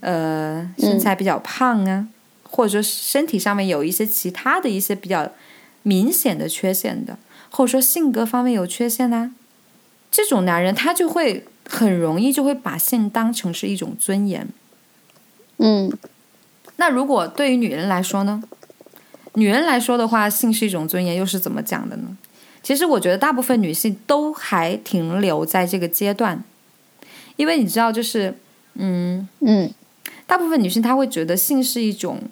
[0.00, 2.08] 呃，身材比较胖啊，
[2.42, 5.30] 或者说身体上面有一些其他的一些比较
[5.82, 7.16] 明显的缺陷的，
[7.50, 9.32] 或者说性格方面有缺陷呐、
[10.10, 14.48] 这种男人他就会很容易就会把性当成是一种尊严。
[15.58, 15.92] 嗯
[16.76, 18.42] 那如果对于女人来说呢？
[19.34, 22.16] 女人来说的话，性是一种尊严，又是怎么讲的呢？
[22.62, 26.42] 其实我觉得大部分女性都还停留在这个阶段，
[27.36, 28.36] 因为你知道，就是
[28.74, 29.72] 嗯，嗯
[30.26, 32.22] 大部分女性她会觉得性是一种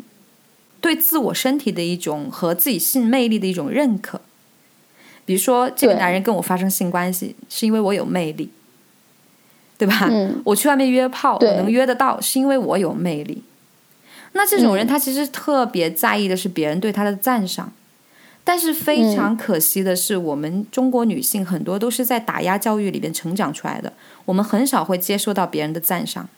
[0.81, 4.21] 对自我身体的一种和自己性魅力的一种认可。
[5.25, 8.51] 比如说，这个男人跟我发生性关系，是因为我有魅力，
[9.83, 10.07] 对吧？
[10.09, 13.43] 嗯我去外面约炮，我能约得到，是因为我有魅力。
[14.33, 17.73] 那这种人，嗯他其实特别在意的是别人对他的赞赏，
[18.45, 23.93] 但是非常可惜的是，我们中国女性很多都是在打压教育里边成长出来的，
[24.25, 26.29] 我们很少会接受到别人的赞赏。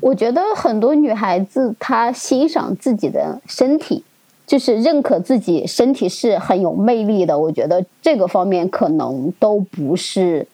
[0.00, 4.04] 我觉得很多女孩子她欣赏自己的身体，
[4.46, 7.38] 就是认可自己身体是很有魅力的。
[7.38, 10.46] 我觉得这个方面可能都不是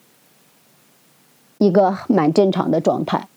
[1.58, 3.28] 一个蛮正常的状态。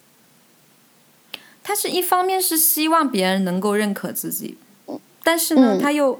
[1.63, 4.57] 他是一方面是希望别人能够认可自己，
[5.23, 6.19] 但是呢，嗯他又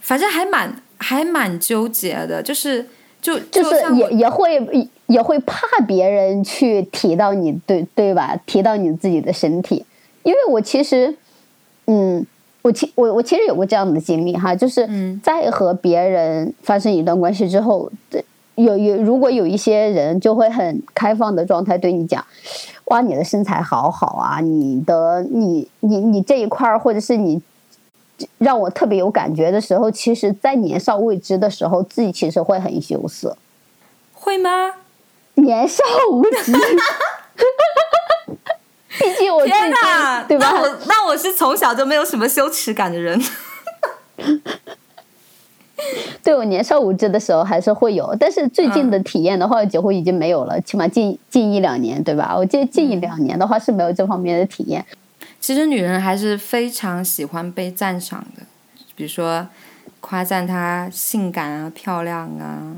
[0.00, 2.86] 反正还蛮还蛮纠结的，就是
[3.20, 8.38] 就就是也也会也会怕别人去提到你，对对吧？
[8.46, 9.84] 提到你自己的身体，
[10.22, 11.12] 因为我其实，
[11.86, 12.24] 嗯，
[12.62, 18.24] 我其我我其实有过这样的经历哈，就是嗯在和别人发生一段关系之后，对
[18.56, 22.24] 有有如果有一些人就会很开放的状态对你讲，
[22.86, 27.40] 哇，你的身材好好啊，你的你你你这一块儿，或者是你
[28.38, 33.36] 让我特别有感觉的时候，其实，在年少未知的时候，自己其实会很羞涩。
[34.12, 34.74] 会吗？
[35.34, 36.52] 年少无知，
[38.98, 40.60] 毕竟我自天己哪，对吧那？
[40.60, 43.18] 我那我是从小就没有什么羞耻感的人。
[46.22, 52.36] 对我年少无知的时候还是会有，但是最近的体验的话，几乎已经没有了，起码近近一两年，对吧？
[52.36, 54.84] 我记得近一两年的话是没有这方面的体验。
[55.40, 58.42] 其实女人还是非常喜欢被赞赏的，
[58.94, 59.46] 比如说
[60.00, 62.76] 夸赞她性感啊、漂亮啊，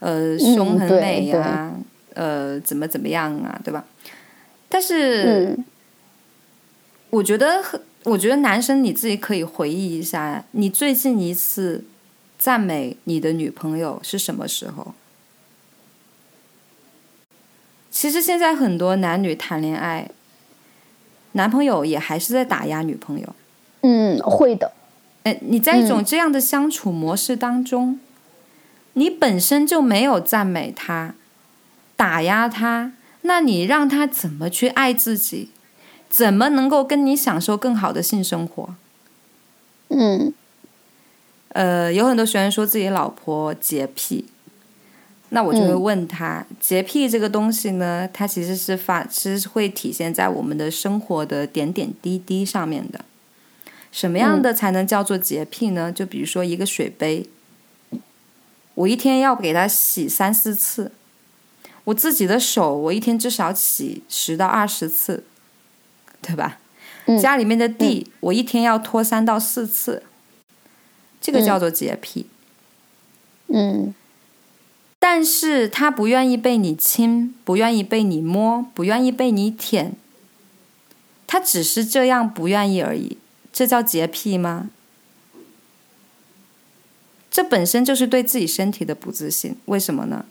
[0.00, 1.72] 呃，胸很对美啊，
[2.14, 3.84] 呃，怎么怎么样啊，对吧？
[4.68, 5.24] 但是，
[5.56, 5.64] 嗯
[7.10, 11.82] 我觉得很，我觉得男生你自己可以回忆一下，你最近一次
[12.38, 14.94] 赞美你的女朋友是什么时候？
[17.90, 20.10] 其实现在很多男女谈恋爱，
[21.32, 23.34] 男朋友也还是在打压女朋友。
[23.80, 24.72] 嗯，会的。
[25.24, 27.98] 哎，你在一嗯种这样的相处模式当中，
[28.92, 31.14] 你本身就没有赞美他，
[31.96, 35.50] 打压他，那你让他怎么去爱自己？
[36.08, 38.74] 怎么能够跟你享受更好的性生活？
[39.88, 40.32] 嗯
[41.58, 44.24] 呃，有很多学员说自己老婆洁癖，
[45.30, 53.04] 那我就会嗯问他，洁癖这个东西呢，它其实是发，其实是会体现在我们的生活的点点滴滴上面的。
[53.90, 55.90] 什么样的才能叫做洁癖呢？
[55.90, 57.26] 就比如说一个水杯，
[58.74, 60.92] 我一天要给它洗三四次，
[61.82, 65.24] 我自己的手我一天至少洗十到二十次，
[66.22, 66.58] 对吧？
[67.06, 70.04] 嗯家里面的地、我一天要拖三到四次，
[71.20, 72.26] 这个叫做洁癖。
[73.48, 73.94] 嗯
[75.00, 79.94] 但是他不愿意被你亲，不愿意被你摸，不愿意被你舔，
[81.26, 83.16] 他只是这样不愿意而已，
[83.52, 84.70] 这叫洁癖吗？
[87.30, 90.24] 这本身就是对自己身体的不自信，为什么呢？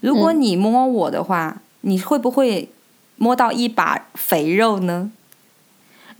[0.00, 2.68] 如果你摸我的话，你会不会
[3.16, 5.10] 摸到一把肥肉呢？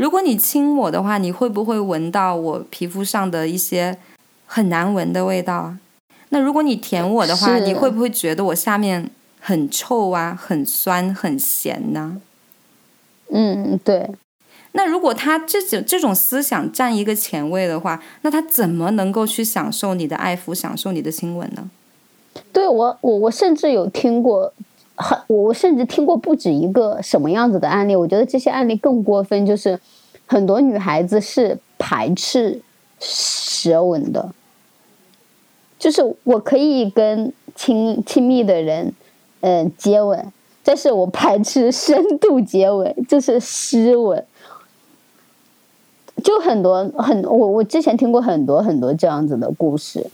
[0.02, 3.96] 如果你亲我的话，你会不会闻到我皮肤上的一些
[4.46, 5.78] 很难闻的味道啊？
[6.30, 12.20] 那如果你舔我的话，你会不会觉得我下面很臭啊、很酸、很咸呢？
[13.30, 14.10] 嗯，对，
[14.72, 21.70] 那如果他这种这种思想占一个前位的话，那他怎么能够去享受你的爱抚、享受你的亲吻呢？
[22.52, 24.52] 对我我我甚至有听过，
[24.96, 27.96] 很我甚至听过不止一个什么样子的案例。
[27.96, 29.78] 我觉得这些案例更过分，就是
[30.26, 32.60] 很多女孩子是排斥
[33.00, 34.32] 舌吻的，
[35.78, 38.92] 就是我可以跟亲亲密的人，
[39.40, 40.32] 嗯、接吻，
[40.62, 44.24] 但是我排斥深度接吻，就是湿吻。
[46.22, 50.06] 就很多很我我之前听过很多很多这样子的故事，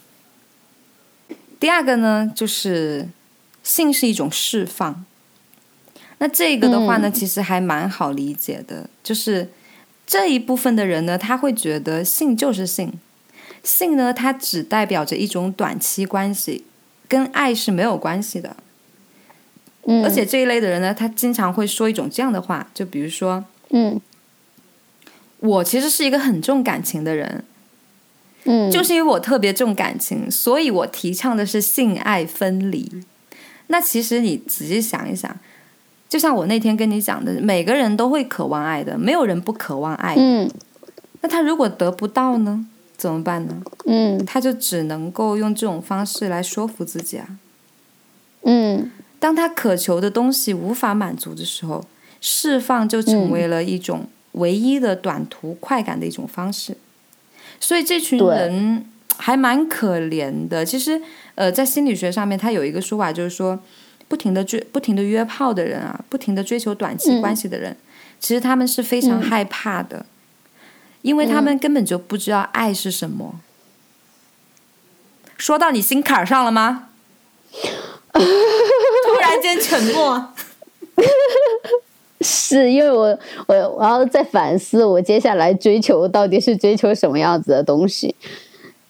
[1.61, 3.07] 第二个呢，就是
[3.63, 5.05] 性是一种释放。
[6.19, 9.51] 那这个的话呢，嗯其实还蛮好理解的，就是
[10.07, 12.93] 这一部分的人呢，他会觉得性就是性，
[13.63, 16.65] 性呢，它只代表着一种短期关系，
[17.07, 18.57] 跟爱是没有关系的。
[19.85, 24.01] 嗯，而且这一类的人呢，他经常会说一种这样的话，就比如说，嗯
[25.39, 27.45] 我其实是一个很重感情的人，
[28.43, 33.05] 嗯，就是因为我特别重感情，所以我提倡的是性爱分离。
[33.69, 35.35] 那其实你仔细想一想，
[36.09, 40.15] 就像我那天跟你讲的，每个人都会渴望爱的，没有人不渴望爱。
[40.19, 40.51] 嗯
[41.21, 42.65] 那他如果得不到呢，
[42.97, 43.61] 怎么办呢？
[43.87, 47.27] 嗯他就只能够用这种方式来说服自己啊。
[48.43, 51.85] 嗯当他渴求的东西无法满足的时候，
[52.21, 56.77] 释放就成为了一种唯一的短途快感的一种方式。
[57.59, 60.65] 所以这群人还蛮可怜的。
[60.65, 61.03] 其实，
[61.39, 63.57] 呃，在心理学上面，他有一个说法，就是说，
[64.09, 67.77] 不停的追、不停的约炮的人啊，不停的追求短期嗯关系的人，
[68.19, 70.05] 其实他们是非常嗯害怕的，
[71.03, 73.39] 因为他们根本就不知道爱是什么。
[75.37, 76.89] 说到你心坎儿上了吗？
[78.13, 80.33] 突然间沉默。
[82.21, 83.17] 是因为我
[83.47, 88.17] 我我要在反思我接下来追求到底是追求什么样子的东西。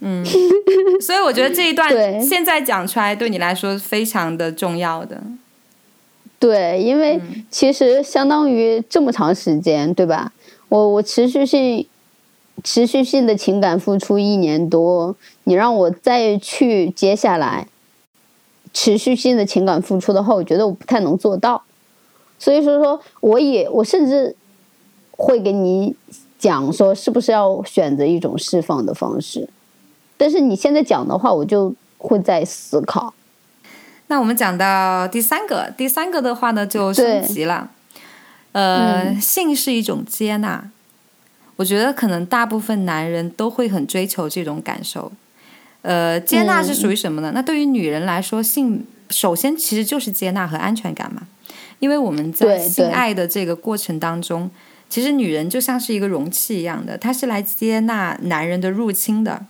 [1.00, 5.20] 所以我觉得这一段对现在讲出来，对你来说非常的重要的。
[6.38, 7.20] 对，因为
[7.50, 10.32] 其实相当于这么长时间，对吧？
[10.68, 11.84] 我我持续性
[12.62, 17.66] 持续性的情感付出一年多，你让我再去接下来
[18.72, 21.64] 持续性的情感付出的话，我觉得我不太能做到。
[22.38, 24.36] 所以说说，我也我甚至
[25.10, 25.96] 会给你
[26.38, 29.48] 讲说，是不是要选择一种释放的方式？
[30.18, 33.14] 但是你现在讲的话，我就会在思考。
[34.08, 37.70] 那我们讲到第三个，第三个的话呢，就升级了。
[38.52, 40.70] 呃，嗯性是一种接纳，
[41.56, 45.12] 我觉得可能大部分男人都会很追求这种感受。
[45.82, 47.32] 呃，接纳是属于什么呢？
[47.34, 51.22] 那对于女人来说，性首先其实就是接纳和安全感嘛。
[51.78, 54.50] 因为我们在性爱的这个过程当中，
[54.88, 59.44] 其实女人就像是一个容器一样的，她是来接纳男人的入侵的。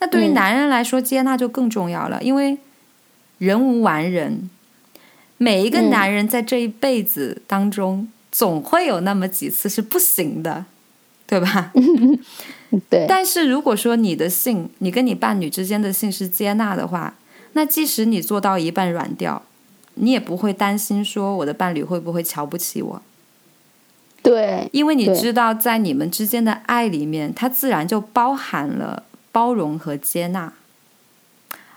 [0.00, 0.34] 那对于嗯。
[0.34, 2.58] 男人来说，接纳就更重要了，因为
[3.38, 4.50] 人无完人，
[5.36, 5.90] 每一个嗯。
[5.90, 10.64] 男人在这一辈子当中，总会有那么几次是不行的，
[11.26, 11.72] 对吧？
[12.88, 17.14] 对，但是如果说你的性，你跟你伴侣之间的性是接纳的话，
[17.54, 19.42] 那即使你做到一半软掉，
[19.94, 23.02] 你也不会担心说我的伴侣会不会瞧不起我，
[24.22, 29.02] 对，因为你知道在你们之间的爱里面，它自然就包含了
[29.32, 30.52] 包容和接纳。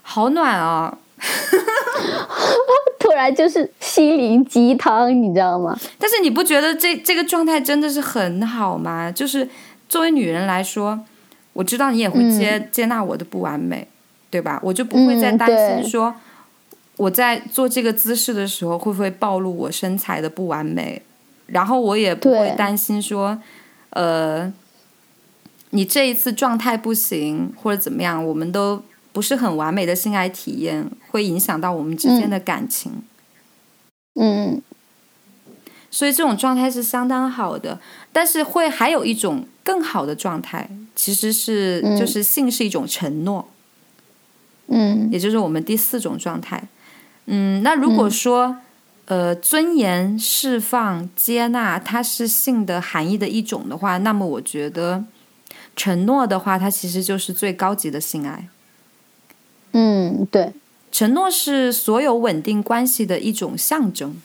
[0.02, 0.98] 好暖啊、
[3.00, 5.78] 突然就是心灵鸡汤，你知道吗？
[5.98, 9.12] 但是你不觉得这这个状态真的是很好吗？
[9.12, 9.48] 就是
[9.88, 11.00] 作为女人来说，
[11.54, 13.88] 我知道你也会接、接纳我的不完美，
[14.30, 14.60] 对吧？
[14.62, 16.14] 我就不会再嗯担心对说
[16.98, 21.02] 我在做这个姿势的时候会不会暴露我身材的不完美，
[21.48, 23.40] 然后我也不会担心说，
[23.92, 24.52] 呃，
[25.76, 32.92] 你这一次状态不行或者怎么样，我们都不是很完美的性爱体验，会影响到我们之间的感情。
[34.14, 34.62] 嗯。
[35.90, 37.80] 所以这种状态是相当好的，
[38.12, 41.98] 但是会还有一种更好的状态，其实是、嗯。
[41.98, 43.50] 就是性是一种承诺，
[44.68, 45.10] 嗯。
[45.12, 46.64] 也就是我们第四种状态。
[47.26, 48.58] 嗯，那如果说、
[49.06, 55.04] 呃尊严、释放、接纳，它是性的含义的一种的话，那么我觉得
[55.76, 58.48] 承诺的话，它其实就是最高级的性爱。
[59.72, 60.54] 嗯，对，
[60.92, 64.16] 承诺是所有稳定关系的一种象征。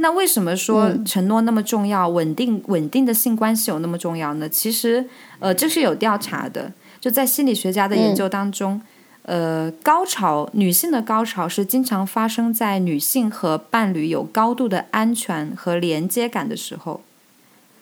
[0.00, 2.08] 那为什么说承诺那么重要？
[2.08, 4.48] 稳定稳定的性关系有那么重要呢？
[4.48, 5.08] 其实，
[5.40, 8.80] 呃，这是有调查的，就在心理学家的研究当中，
[9.22, 17.00] 呃，高潮女性的高潮是经常发生在女性和伴侣有高度的安全和连接感的时候，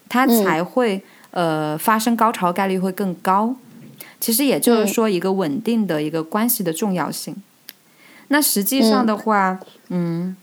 [0.08, 1.02] 它才会
[1.36, 3.54] 呃发生高潮概率会更高。
[4.18, 7.36] 其实也就是说，一个稳定的一个关系的重要性。
[8.28, 9.60] 那实际上的话，
[9.90, 10.36] 嗯。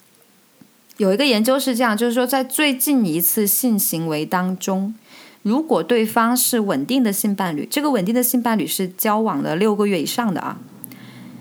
[0.97, 4.93] 有一个研究是这样，就是说，在最近一次性行为当中，
[5.41, 10.59] 如果对方是稳定的性伴侣，这个稳定的性伴侣是交往了六个月以上的啊，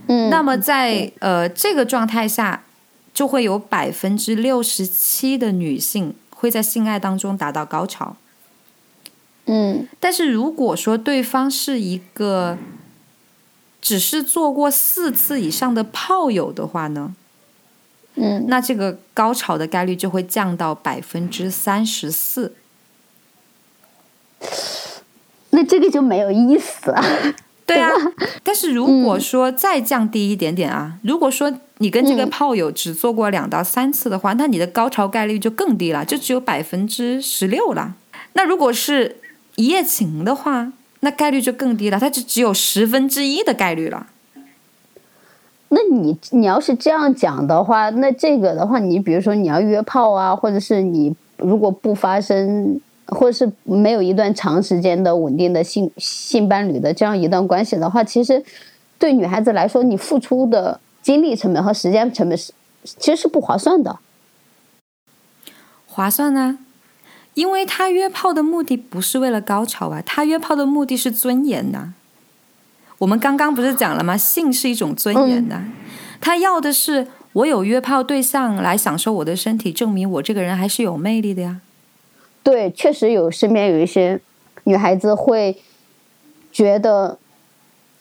[0.07, 2.65] 嗯，那么在呃这个状态下，
[3.13, 8.17] 就会有百分之六十七的女性会在性爱当中达到高潮，
[9.47, 12.57] 嗯，但是如果说对方是一个
[13.81, 17.15] 只是做过四次以上的炮友的话呢？
[18.15, 22.55] 嗯，那这个高潮的概率就会降到百分之三十四。
[25.51, 27.03] 那这个就没有意思了。
[27.65, 27.91] 对啊，
[28.45, 37.95] 但是如果说再降低一点点啊，如果说你跟这个炮友只做过两到三次的话，那你的高潮概率就更低了，就只有百分之十六了。
[38.35, 39.17] 那如果是
[39.57, 44.07] 一夜情的话，那概率就更低了，它就只有十分之一的概率了。
[45.69, 58.45] 那你你要是这样讲的话，那这个的话，你比如说你要约炮啊，或者是你如果不发生，或者是没有一段长时间的稳定的性性伴侣的这样一段关系的话，其实
[58.99, 62.53] 对女孩子来说，你付出的精力成本和时间成本是
[62.85, 63.99] 其实是不划算的。
[65.87, 66.59] 划算啊，
[67.35, 71.95] 因为他约炮的目的不是为了高潮啊，他约炮的目的是尊严呐。
[72.99, 74.17] 我们刚刚不是讲了吗？
[74.17, 75.61] 性是一种尊严的，
[76.21, 81.61] 他要的是我有约炮对象来享受我的身体，证明我这个人还是有魅力的呀。
[82.43, 84.21] 对，确实有身边有一些
[84.65, 85.57] 女孩子会
[86.53, 87.19] 觉得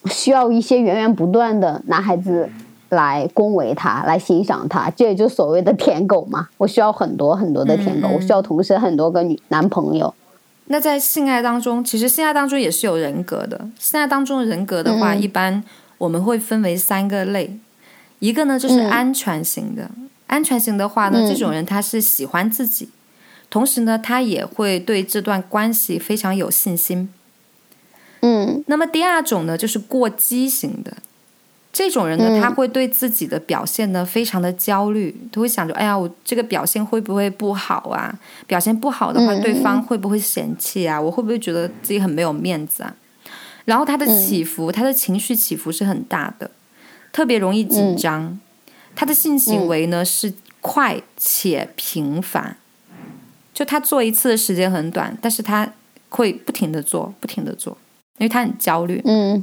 [0.05, 2.49] 需要一些源源不断的男孩子
[2.91, 6.49] 来恭维他，来欣赏他，这也就所谓的舔狗嘛。
[6.57, 10.13] 我需要很多很多的舔狗，我需要同时很多个女男朋友。
[10.65, 13.67] 那在性爱当中，其实性爱当中也是有人格的。
[13.79, 15.63] 性爱当中的人格的话，一般
[15.97, 17.57] 我们会分为三个类。
[18.19, 19.89] 一个呢就是安全型的，
[20.27, 22.89] 安全型的话呢，这种人他是喜欢自己，
[23.49, 27.09] 同时呢，他也会对这段关系非常有信心。
[28.19, 28.63] 嗯。
[28.67, 30.93] 那么第二种呢，就是过激型的。
[31.73, 38.13] 这种人呢，他会对自己的表现呢非常的焦虑，他会想着：哎呀，我这个表现会不会不好啊？
[38.45, 40.99] 表现不好的话，对方会不会嫌弃啊？
[40.99, 42.93] 我会不会觉得自己很没有面子啊？
[43.63, 46.51] 然后他的起伏，他的情绪起伏是很大的，
[47.13, 48.37] 特别容易紧张。
[48.93, 52.57] 他的性行为呢是快且频繁，
[53.53, 55.71] 就他做一次的时间很短，但是他
[56.09, 57.77] 会不停的做，不停的做，
[58.17, 59.01] 因为他很焦虑。
[59.05, 59.41] 嗯。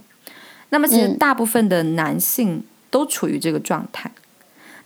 [0.71, 4.11] 那么，其实大部分的男性都处于这个状态。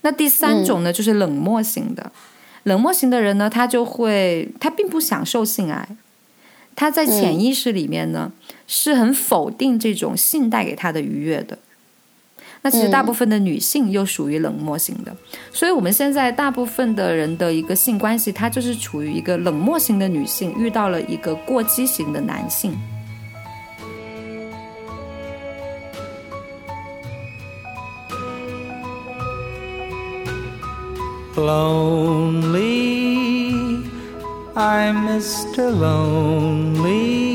[0.01, 2.11] 那第三种呢，就是冷漠型的。
[2.63, 5.87] 冷漠型的人呢，他就会他并不享受性爱，
[6.75, 8.31] 他在潜意识里面呢
[8.67, 11.57] 是很否定这种性带给他的愉悦的。
[12.61, 15.13] 那其实大部分的女性又属于冷漠型的，
[15.51, 22.73] 所以我们现在大部分的人的一个性关系，它就是处于一个冷漠型的女性遇到了一个过激型的男性。
[31.35, 32.61] Lonely,
[34.55, 35.75] I'm Mr.
[35.75, 37.33] Lonely.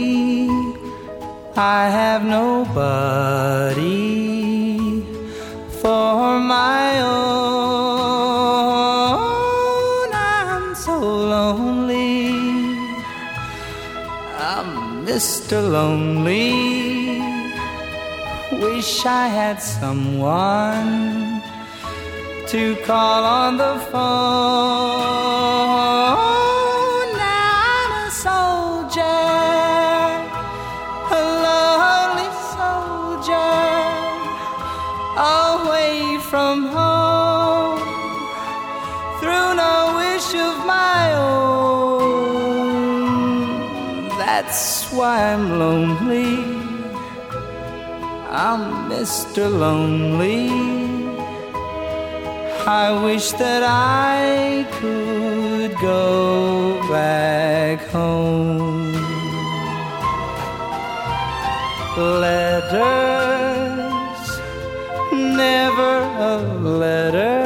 [1.57, 3.89] I have nobody
[5.83, 7.89] for my own.
[10.13, 12.31] I'm so lonely.
[14.39, 15.61] I'm Mr.
[15.69, 17.19] Lonely.
[18.63, 21.38] Wish I had someone
[22.49, 23.99] to call on the phone.
[27.13, 29.03] Now I'm a soldier,
[31.13, 33.55] a lonely soldier,
[35.45, 37.81] away from home,
[39.21, 42.49] through no wish of my own.
[44.17, 46.33] That's why I'm lonely.
[48.31, 49.51] I'm Mr.
[49.51, 51.08] Lonely.
[52.69, 58.93] I wish that I could go back home.
[62.21, 63.21] Letters,
[65.15, 65.95] never
[66.33, 67.43] a letter.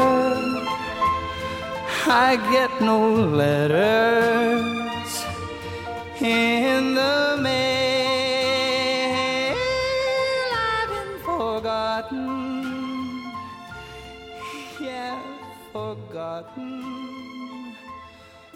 [2.04, 5.10] I get no letters
[6.20, 7.61] in the mail.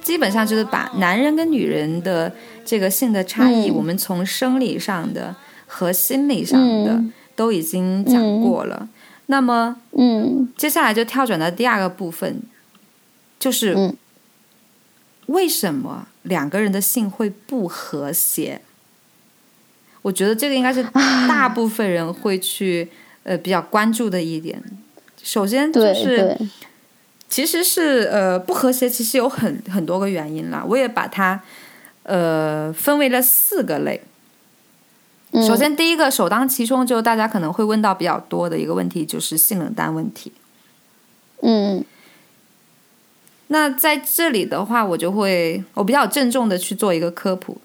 [0.03, 2.33] 基本上就是把男人跟女人的
[2.65, 5.35] 这个性的差异，嗯我们从生理上的
[5.67, 8.89] 和心理上的、嗯都已经讲过了。
[9.27, 12.41] 那么嗯接下来就跳转到第二个部分，
[13.39, 13.95] 就是嗯
[15.27, 18.63] 为什么两个人的性会不和谐？
[20.01, 20.83] 我觉得这个应该是
[21.29, 22.89] 大部分人会去
[23.25, 24.63] 呃比较关注的一点。
[25.27, 26.39] 首先就是，
[27.29, 30.65] 其实是呃不和谐，其实有很很多个原因啦。
[30.65, 31.43] 我也把它
[32.05, 34.01] 呃分为了四个类。
[35.33, 40.31] 嗯首先，第一个首当其冲，就大家可能会问到比较多的一个问题，就是性冷淡问题。
[41.43, 41.85] 嗯
[43.49, 47.61] 那在这里的话，我就会我比较郑重的去做一个科普。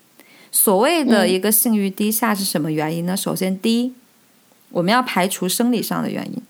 [0.52, 3.16] 所谓的一个性欲低下是什么原因呢？
[3.16, 3.94] 首先，第一，
[4.72, 6.42] 我们要排除生理上的原因。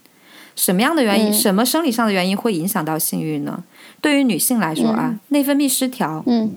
[0.56, 1.32] 什么样的原因？
[1.32, 3.64] 嗯什么生理上的原因会影响到性欲呢？
[4.02, 6.56] 对于女性来说啊，内分泌失调、嗯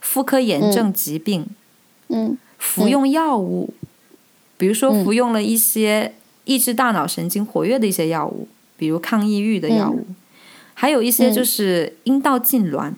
[0.00, 1.46] 妇科炎症疾病、
[2.08, 3.72] 嗯服用药物，
[4.58, 6.14] 比如说嗯服用了一些
[6.44, 10.06] 抑制大脑神经活跃的一些药物，比如抗抑郁的药物，
[10.74, 12.92] 还有一些就是阴道痉挛。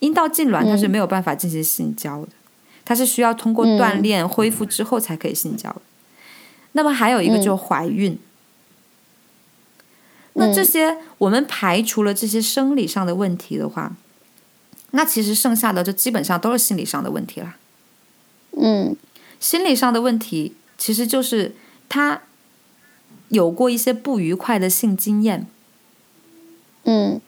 [0.00, 2.28] 阴道痉挛它是没有办法进行性交的，
[2.84, 5.82] 它是需要通过锻炼恢复之后才可以性交的。
[6.72, 8.18] 那么还有一个就是怀孕。
[10.38, 13.96] 那这些我们排除了这些生理上的问题的话，
[14.90, 17.56] 那其实剩下的就基本上都是心理上的问题了。
[18.58, 18.96] 嗯
[19.40, 21.54] 心理上的问题其实就是
[21.88, 22.22] 他
[23.28, 25.46] 有过一些不愉快的性经验，
[26.84, 27.20] 嗯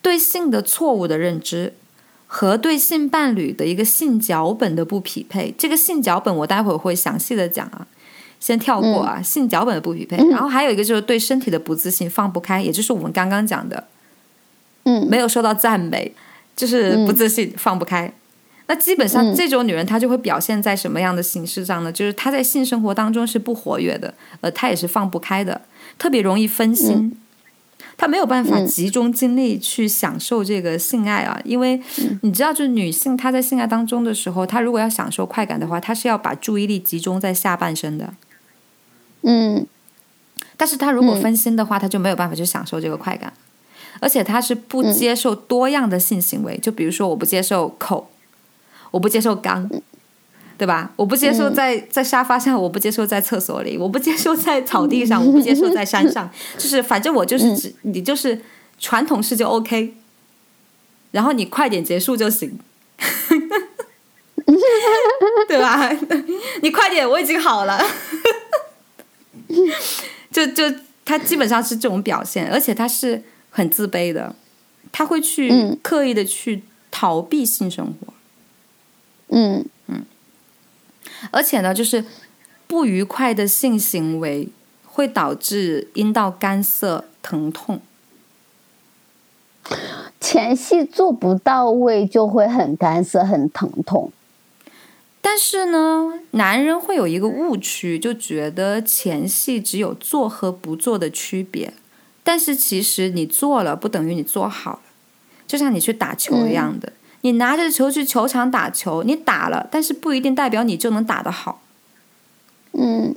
[0.00, 1.74] 对性的错误的认知
[2.26, 5.54] 和对性伴侣的一个性脚本的不匹配。
[5.56, 7.86] 这个性脚本我待会儿会详细的讲啊，
[8.42, 10.16] 先跳过啊，性脚本的不匹配。
[10.28, 13.86] 然后还有一个就是对身体的不自信、放不开，也就是我们刚刚讲的
[14.82, 16.12] 嗯没有受到赞美，
[16.56, 18.12] 就是不自信、放不开。
[18.66, 21.92] 那基本上嗯这种女人，她就会表现在什么样的形式上呢？
[21.92, 25.60] 就是她在性生活当中是不活跃的，呃，她也是放不开的，
[25.96, 27.16] 特别容易分心。
[27.96, 31.80] 她没有办法嗯集中精力去享受这个性爱啊，因为
[32.22, 38.14] 你知道，就是女性她在性爱当中的时候，她如果要享受快感的话，她是要把注意力集中在下半身的。
[39.22, 39.66] 嗯
[40.56, 43.32] 但是他如果分心的话，他就没有办法去享受这个快感，
[44.00, 48.10] 而且他是不接受多样的性行为，就比如说我不接受口，
[48.92, 49.68] 我不接受肛，
[50.56, 50.92] 对吧？
[50.94, 58.40] 我不接受在在沙发上，我不接受在厕所里， 我不接受在草地上， 我不接受在山上，就是反正我就是只你就是
[58.78, 59.94] 传统式就 OK，
[61.10, 62.56] 然后你快点结束就行。
[65.48, 65.90] 对吧？
[66.62, 67.82] 你快点，我已经好了。
[70.30, 70.64] 就就
[71.04, 74.34] 他基本上是这种表现，而且他是很自卑的，
[74.90, 78.12] 他会去嗯刻意的去逃避性生活，
[79.28, 80.04] 嗯嗯
[81.30, 82.04] 而且呢，就是
[82.66, 84.48] 不愉快的性行为
[84.84, 87.80] 会导致阴道干涩、疼痛。
[90.20, 94.10] 前戏做不到位就会很干涩、很疼痛。
[95.24, 101.72] 但是呢，男人会有一个误区，就觉得前戏只有做和不做的区别。
[102.24, 104.80] 但是其实你做了不等于你做好了，
[105.46, 106.92] 就像你去打球一样的，
[107.22, 111.62] 你拿着球去球场打球，你打了，但是不一定代表你就能打得好。
[112.72, 113.14] 嗯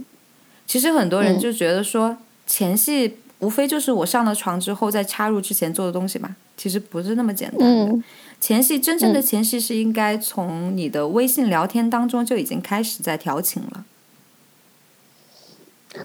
[0.68, 7.94] 其实很多人嗯就觉得说，前戏无非就是我上了床之后再插入之前做的东西嘛，其实不是那么简单的。
[7.94, 8.04] 嗯
[8.40, 13.86] 前戏真正的前戏是应该从你的微信聊天当中就已经开始在调情了。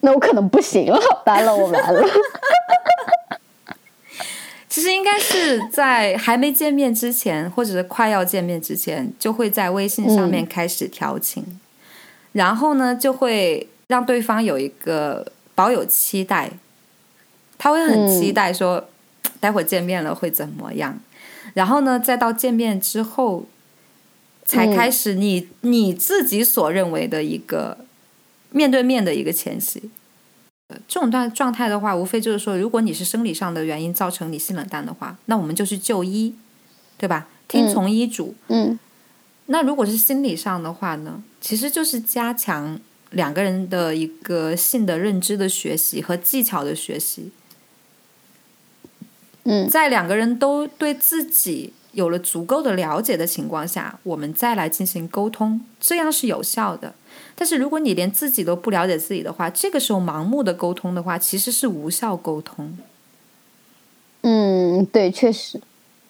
[0.03, 2.09] 那我可能不行了，完了，我完了。
[4.69, 11.59] 其实应该是在还没见面之前，或者是快要见面之前，就会在微信上面开始调情，
[12.33, 16.53] 然后呢，就会让对方有一个保有期待，
[17.59, 18.89] 他会很期待说，
[19.41, 21.01] 待会儿见面了会怎么样，
[21.55, 23.47] 然后呢，再到见面之后，
[24.45, 27.79] 才开始你、你自己所认为的一个
[28.51, 29.91] 面对面的一个前戏。
[30.87, 36.35] 这种状状态的话，无非就是说，如果你是生理上的原因造成你性冷淡的话，那我们就去就医，
[36.97, 37.27] 对吧？
[37.49, 38.35] 听从医嘱。
[38.49, 38.79] 嗯
[39.47, 42.79] 那如果是心理上的话呢，其实就是加强
[43.11, 47.33] 两个人的一个性的认知的学习和技巧的学习。
[49.45, 49.69] 嗯。
[49.69, 56.95] 在两个人都对自己有了足够的了解的情况下，我们再来进行沟通，这样是有效的。
[57.35, 62.77] 但是如果你连自己都不了解自己的话，这个时候盲目的沟通的话，其实是无效沟通。
[64.23, 65.59] 嗯，对，确实，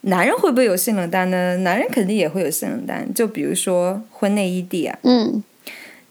[0.01, 1.55] 男人会不会有性冷淡呢？
[1.57, 5.41] 男人肯定也会有性冷淡，就比如说婚内异地啊，嗯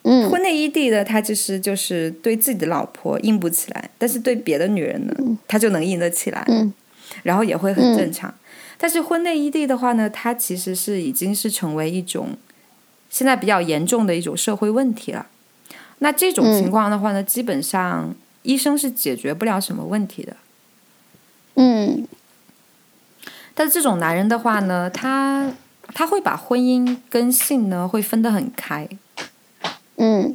[0.05, 0.31] 嗯。
[0.31, 5.15] 婚内异地的他其实就是对自己的老婆硬不起来，但是对别的女人呢，
[5.47, 6.73] 他就能硬得起来，嗯
[7.23, 8.33] 然后也会很正常。
[8.79, 12.37] 但是婚内异地的话呢，它其实是已经是成为一种
[13.11, 15.27] 现在比较严重的一种社会问题了。
[15.99, 20.37] 那这种情况的话呢，基本上医生是解决不了什么问题的。
[21.57, 22.09] 嗯
[23.53, 25.53] 但是这种男人的话呢，他
[25.93, 28.89] 他会把婚姻跟性呢会分得很开，
[29.97, 30.35] 嗯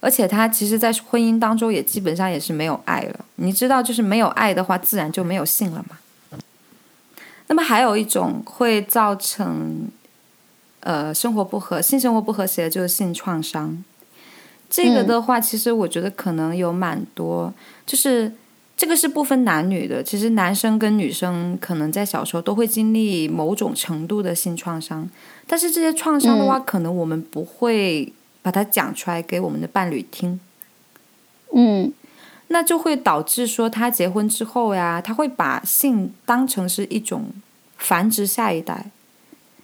[0.00, 3.24] 而且他其实，在婚姻当中也基本上也是没有爱了。
[3.36, 5.98] 你知道，就是没有爱的话，自然就没有性了嘛。
[7.48, 9.88] 那么还有一种会造成
[10.80, 13.84] 呃生活不和、性生活不和谐，就是性创伤。
[14.70, 17.52] 这个的话，其实我觉得可能有蛮多，
[17.84, 18.32] 就是
[18.76, 20.00] 这个是不分男女的。
[20.00, 25.10] 其实男生跟女生可能在小时候都会经历某种程度的性创伤，
[25.46, 28.12] 但是这些创伤的话，可能我们不会
[28.42, 30.40] 把它讲出来给我们的伴侣听。
[31.52, 31.92] 嗯
[32.48, 37.30] 那就会导致说他结婚之后呀，他会把性当成是一种
[37.76, 38.90] 繁殖下一代，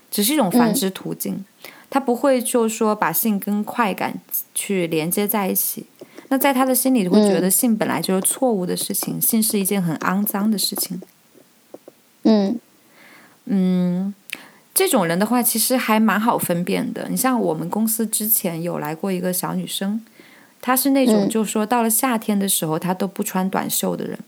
[0.08, 1.44] 只是一种繁殖途径，
[1.90, 4.20] 他不会就说把性跟快感
[4.54, 5.86] 去连接在一起。
[6.28, 11.00] 那在他的心里会觉得性本来就是错误的事情，性是一件很肮脏的事情。
[12.22, 12.58] 嗯
[13.46, 14.14] 嗯，
[14.76, 17.06] 这种人的话，其实还蛮好分辨的。
[17.08, 20.04] 你像我们公司之前有来过一个小女生，
[20.60, 24.18] 她是那种就是说到了夏天的时候，她都不穿短袖的人。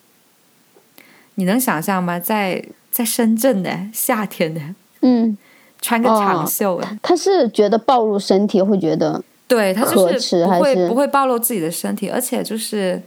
[1.35, 2.19] 你能想象吗？
[2.19, 4.61] 在在深圳的夏天的，
[5.03, 5.37] 嗯，
[5.83, 13.03] 穿个哦长袖哎，他是觉得暴露身体会觉得，对她就是不会是不会暴露自己的身体，而且就是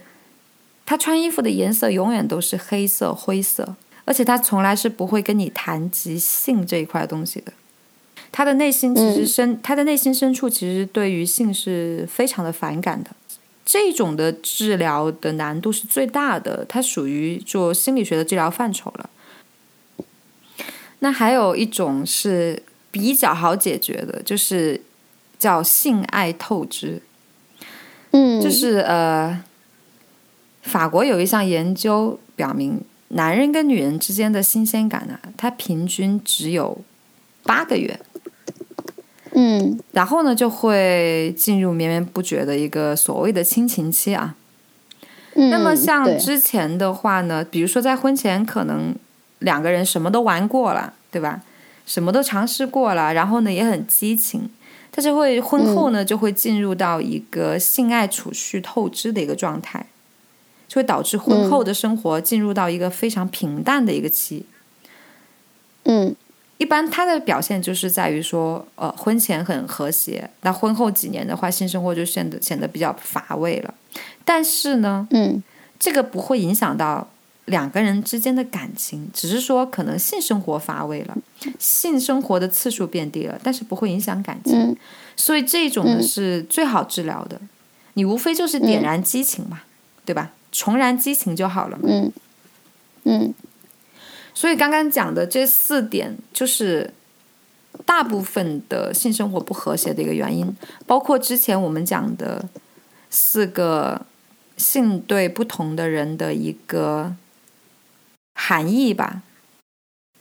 [0.86, 3.74] 她穿衣服的颜色永远都是黑色、灰色，
[4.04, 7.52] 而且他从来是不会跟你谈及性这一块东西的。
[8.30, 13.10] 他的内心其实嗯深，他的内心深处其实对于性是非常的反感的。
[13.64, 19.08] 这种的治疗的难度是最大的，它属于做心理学的治疗范畴了。
[20.98, 24.80] 那还有一种是比较好解决的，就是
[25.38, 27.00] 叫性爱透支。
[28.10, 29.42] 嗯，就是呃，
[30.62, 32.80] 法国有一项研究表明，
[33.14, 36.78] 男人跟女人之间的新鲜感呢、它平均只有
[37.44, 38.00] 八个月，
[39.34, 39.78] 嗯。
[39.92, 44.34] 然后呢就会进入绵绵不绝的一个所谓的亲情期啊。
[45.34, 48.94] 嗯，那么像之前的话呢，比如说在婚前可能
[49.38, 51.42] 两个人什么都玩过了，对吧？
[51.84, 54.48] 什么都尝试过了，然后呢也很激情，
[54.90, 59.84] 但是会婚后呢、就会进入到一个性爱储蓄透支的一个状态，
[60.72, 64.46] 就会导致婚后的生活进入到一个非常平淡的一个期。
[65.84, 66.16] 嗯
[66.56, 73.74] 一般他的表现就是在于说，呃，婚前很和谐，那婚后几年的话，性生活就显得显得比较乏味了。
[74.24, 75.42] 但是呢，嗯
[75.78, 77.06] 这个不会影响到
[77.46, 81.18] 两个人之间的感情，只是说可能性生活乏味了，
[81.58, 84.58] 性生活的次数变低了，但是不会影响感情。
[84.58, 84.76] 嗯
[85.14, 87.38] 所以这种呢是最好治疗的，
[87.92, 89.60] 你无非就是点燃激情嘛，
[90.06, 90.30] 对吧？
[90.52, 91.84] 重燃激情就好了嘛。
[91.88, 92.12] 嗯
[93.04, 93.34] 嗯
[94.32, 96.92] 所以刚刚讲的这四点，就是
[97.84, 102.48] 大部分的性生活不和谐的一个原因，包括之前我们讲的
[103.10, 104.06] 四个
[104.56, 107.14] 性对不同的人的一个
[108.34, 109.22] 含义吧。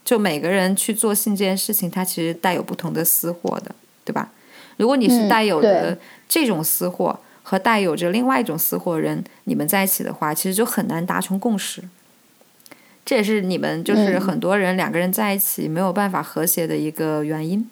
[0.04, 3.74] 就每个人去做性这件事情，它其实带有不同的私货的，
[4.04, 4.32] 对吧？
[4.78, 7.18] 如果你是嗯带有的这种私货
[7.52, 11.84] 和带有着另外一种私货人，你们在一起的话，其实就很难达成共识。
[13.04, 17.70] 这也是你们就是嗯很多人两个人在一起没有办法和谐的一个原因。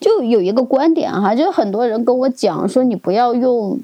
[0.00, 3.78] 就有一个观点哈，就是很多人跟我讲说，你不要用，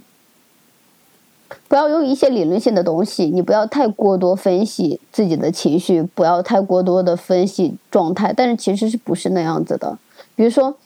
[1.69, 9.97] 不要用一些理论性的东西，你不要太过多分析自己的情绪，不要太过多的分析状态，但是其实是不是那样子的？
[10.35, 10.77] 比如说，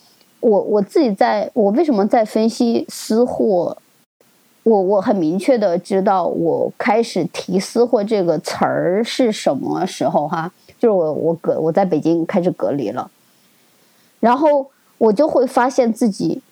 [0.41, 3.77] 我我自己在，我为什么在分析私货？
[4.65, 10.53] 我我很明确的知道，我开始提“私货”这个词儿是什么时候哈？
[10.79, 13.11] 就是我我隔我在北京开始隔离了，
[14.21, 16.43] 然后我就会发现自己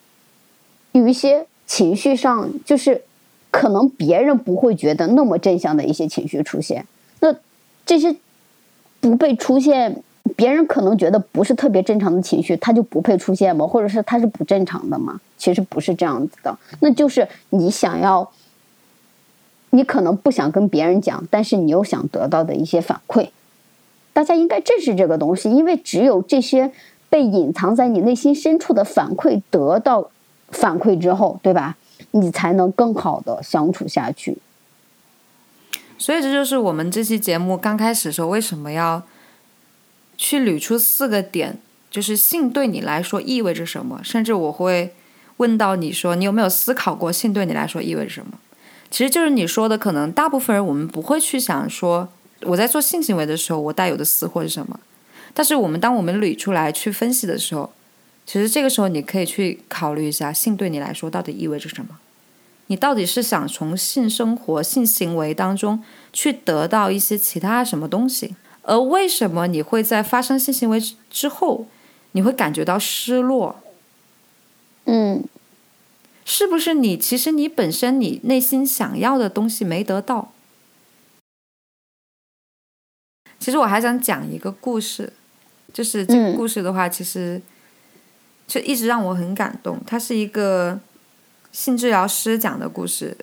[0.92, 3.02] 有一些情绪上，就是
[3.50, 6.86] 可能别人不会觉得那么正向的一些情绪出现。
[7.20, 7.34] 那
[7.84, 8.16] 这些
[8.98, 10.02] 不被出现，
[10.36, 13.66] 别人可能觉得不是特别正常的情绪，它就不配出现吗？
[13.66, 15.18] 或者是它是不正常的吗？
[15.38, 18.30] 其实不是这样子的，那就是你想要，
[19.70, 23.30] 你可能不想跟别人讲，但是你又想得到的一些反馈。
[24.12, 26.70] 大家应该正视这个东西，因为只有这些
[27.08, 30.10] 被隐藏在你内心深处的反馈得到
[30.48, 31.76] 反馈之后，对吧？
[32.12, 34.38] 你才能更好的相处下去。
[35.98, 39.02] 所以这就是我们这期节目刚开始的时候为什么要
[40.16, 41.58] 去捋出四个点，
[41.90, 44.94] 就是性对你来说意味着什么，甚至我会
[45.38, 48.38] 问到你说你有没有思考过性对你来说意味着什么？
[48.90, 52.08] 其实就是你说的，可能大部分人我们不会去想说
[52.42, 54.78] 我在做性行为的时候我带有的私货是什么，
[55.34, 57.72] 但是我们当我们捋出来去分析的时候，
[58.24, 61.98] 其实这个时候你可以去考虑一下性对你来说到底意味着什么。
[62.68, 68.34] 你到底是想从性生活、性行为当中去得到一些其他什么东西？
[68.66, 71.66] 而为什么你会在发生性行为之后，
[72.12, 73.62] 你会感觉到失落？
[74.84, 75.24] 嗯
[76.24, 80.32] 是不是你其实你本身你内心想要的东西没得到？
[83.38, 85.12] 其实我还想讲一个故事，
[85.72, 87.40] 就是这个嗯故事的话，其实
[88.48, 89.78] 就一直让我很感动。
[89.86, 90.80] 它是一个
[91.52, 93.16] 性治疗师讲的故事，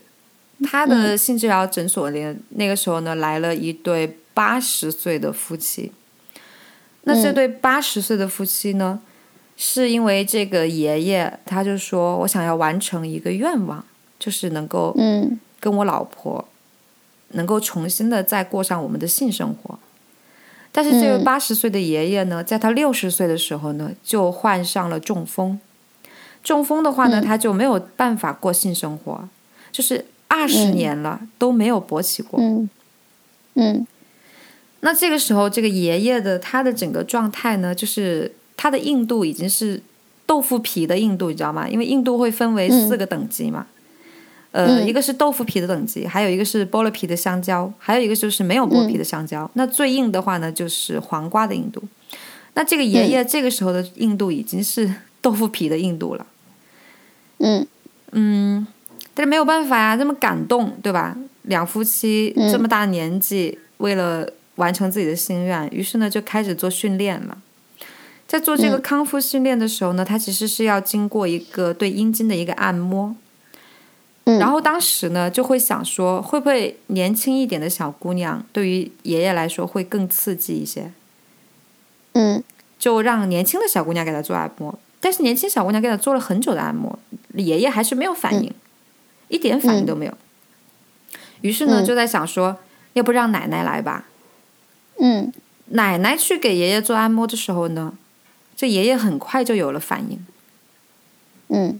[0.64, 5.92] 他的性治疗诊所里那个时候呢来了一对八十岁的夫妻。
[7.04, 9.00] 那这嗯对八十岁的夫妻呢，
[9.58, 13.84] 是因为这个爷爷他就说我想要完成一个愿望，
[14.18, 16.48] 就是能够嗯跟我老婆
[17.30, 19.78] 能够重新的再过上我们的性生活。
[20.72, 25.60] 但是这位嗯八十岁的爷爷呢，在他六十岁的时候呢，就患上了中风。
[26.42, 29.28] 中风的话呢，嗯他就没有办法过性生活，
[29.72, 32.40] 就是二十嗯年了、都没有勃起过。
[32.40, 32.70] 嗯
[33.56, 33.88] 嗯
[34.86, 39.82] 那这个时候，这个爷爷的他的整个状态呢，就是他的硬度已经是
[40.26, 41.68] 豆腐皮的硬度，你知道吗？
[41.70, 43.66] 因为硬度会分为四个等级嘛。
[44.52, 49.50] 呃，嗯一个是豆腐皮的等级，还有一个是剥了皮的香蕉，还有一个就是没有剥皮的香蕉。
[49.54, 51.82] 那最硬的话呢，就是黄瓜的硬度。
[52.54, 56.28] 那这个爷爷这个时候的硬度已经是 豆腐皮的硬度了。
[57.40, 57.66] 嗯
[58.12, 58.68] 嗯，
[59.16, 61.18] 但是没有办法呀，这么感动，对吧？
[61.44, 67.38] 两夫妻嗯这么大年纪，为了完成自己的心愿，于是呢就开始做训练了。
[68.28, 73.16] 在做这个嗯康复训练的时候呢，他其实是要经过一个对阴茎的一个按摩。
[74.26, 80.94] 嗯然后当时呢就会想说，会不会年轻一点的小姑娘对于爷爷来说会更刺激一些？
[82.14, 82.42] 嗯
[82.80, 86.98] 就让年轻的小姑娘给他做按摩，但是年轻小姑娘给他做了很久的按摩，
[87.36, 88.54] 爷爷还是没有反应，
[89.28, 90.14] 一点反应都没有。
[91.42, 92.58] 于是呢，嗯就在想说，
[92.94, 94.06] 要不让奶奶来吧？
[95.06, 95.34] 嗯
[95.66, 97.98] 奶奶去给爷爷做按摩的时候呢，
[98.56, 100.26] 这爷爷很快就有了反应，
[101.50, 101.78] 嗯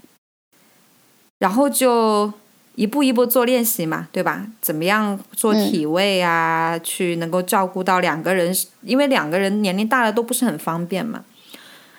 [1.38, 2.32] 然后就
[2.74, 4.46] 一步一步做练习嘛，对吧？
[4.60, 11.24] 怎么样做嗯体位啊，去能够照顾到两个人，因为两个人年龄大了都不是很方便嘛。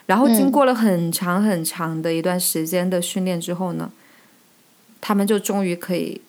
[0.06, 3.92] 然后经嗯过了很长很长的一段时间的训练之后呢，
[5.02, 6.22] 他们就终于可以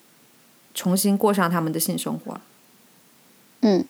[0.73, 2.41] 重新过上他们的性生活了。
[3.61, 3.85] 嗯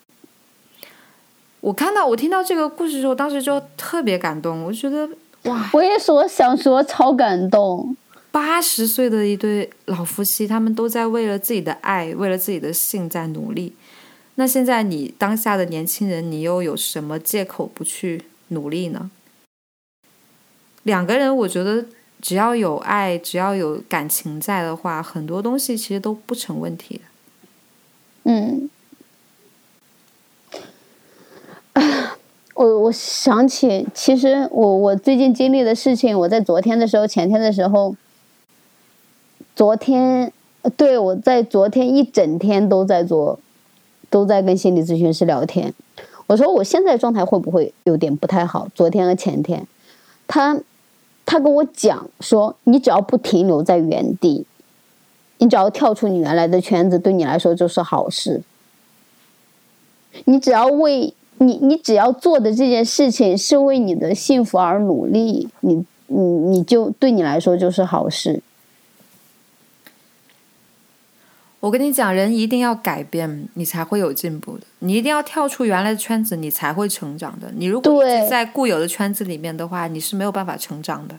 [1.60, 5.10] 我看到我听到这个故事的时候，当时就特别感动，我就觉得
[5.50, 7.96] 哇，我也说想说超感动。
[8.32, 13.74] 八十岁的一对老夫妻，他们都在为了自己的爱，为了自己的性在努力。
[14.36, 19.10] 那现在你当下的年轻人，你又有什么借口不去努力呢？
[20.84, 21.84] 两个人，我觉得
[22.22, 27.02] 只要有爱，只要有感情在的话，很多东西其实都不成问题的。
[28.26, 28.70] 嗯，
[32.88, 37.96] 我想起，其实我我最近经历的事情，我在昨天的时候，前天的时候，
[39.56, 40.32] 昨天，
[40.78, 43.40] 对我在昨天一整天都在做，
[44.10, 45.74] 都在跟心理咨询师聊天。
[46.28, 48.70] 我说我现在状态会不会有点不太好？
[48.74, 49.68] 昨天和前天，
[50.26, 50.58] 他
[51.26, 54.46] 他跟我讲说，你只要不停留在原地，
[55.40, 58.42] 你只要跳出你原来的圈子，对你来说就是好事。
[60.24, 68.42] 你只要为你，你只要做的这件事情是为你的幸福而努力，你你你就对你来说就是好事。
[71.60, 74.64] 我跟你讲，人一定要改变，你才会有进步的。
[74.80, 77.52] 你一定要跳出原来的圈子，你才会成长的。
[77.58, 81.16] 你如果一直在固有的圈子里面的话，你是没有办法成长的。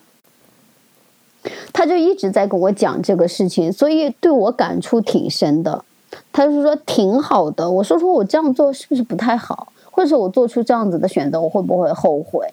[1.73, 5.85] 他就一直在跟我讲这个事情，所以对我感触挺深的。
[6.33, 7.69] 他就说挺好的。
[7.69, 12.47] 我说说我这样做是不是不太好，或者我做出这样子的选择，我会不会后悔？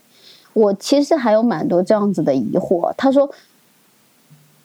[0.54, 2.94] 我其实还有蛮多这样子的疑惑。
[2.98, 3.30] 他说，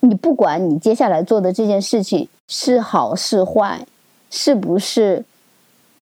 [0.00, 3.86] 你不管你接下来做的这件事情是好是坏，
[4.30, 5.24] 是不是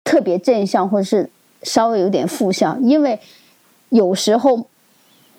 [0.05, 1.31] 特别正向，或者是
[1.63, 3.19] 稍微有点负向，因为
[3.89, 4.67] 有时候。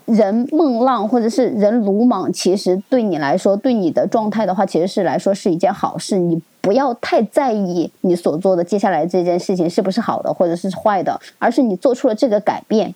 [0.10, 6.18] 人梦浪或者是人鲁莽，其实对你来说，对你的状态的话，其实是来说是一件好事。
[6.18, 12.94] 你不要太在意你所做的接下来这件事情是不是好的或者是坏的，而是你做出了这个改变，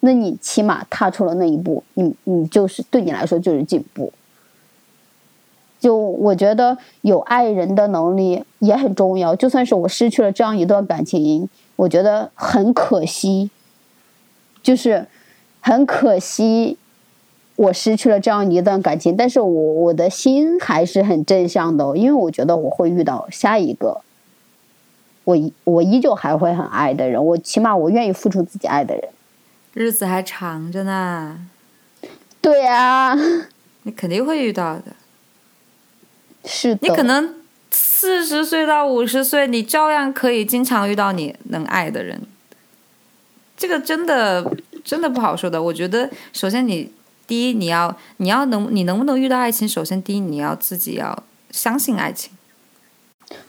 [0.00, 4.12] 那你起码踏出了那一步，你你就是对你来说就是进步。
[5.80, 13.50] 就我觉得有爱人的能力也很重要，就算是我失去了这样一段感情，我觉得很可惜，
[14.62, 15.06] 就是。
[15.64, 16.76] 很可惜，
[17.54, 24.00] 我失去了这样一段感情，但是我我的心还是很正向的，因为我觉得我会遇到下一个，
[25.22, 29.08] 我我依旧还会很爱的人，我起码我愿意付出自己爱的人。
[29.72, 31.46] 日子还长着呢。
[32.40, 33.16] 对啊，
[33.84, 34.86] 你肯定会遇到的。
[36.44, 36.80] 是的。
[36.82, 37.36] 你可能
[37.70, 42.20] 四十岁到五十岁，你照样可以经常遇到你能爱的人。
[43.56, 44.52] 这个真的。
[44.84, 45.62] 真的不好说的。
[45.62, 46.90] 我觉得，首先你
[47.26, 49.68] 第一，你要你要能你能不能遇到爱情？
[49.68, 52.32] 首先第一，你要自己要相信爱情。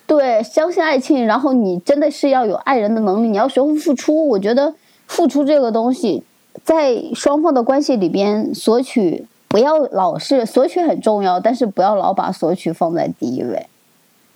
[0.05, 4.27] 对，相信爱情，然后你真的是要有爱人的能力，你要学会付出。
[4.29, 4.73] 我觉得
[5.07, 6.23] 付出这个东西，
[6.63, 13.67] 在双方的关系里边索取，不要老是索取很重要，但是不要老把索取放在第一位，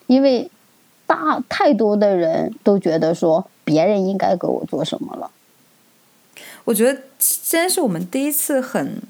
[0.08, 0.50] 因为
[1.06, 5.32] 大太多的人都觉得说别人应该给我做什么了。
[6.68, 9.02] 我觉得今天是我们第一次很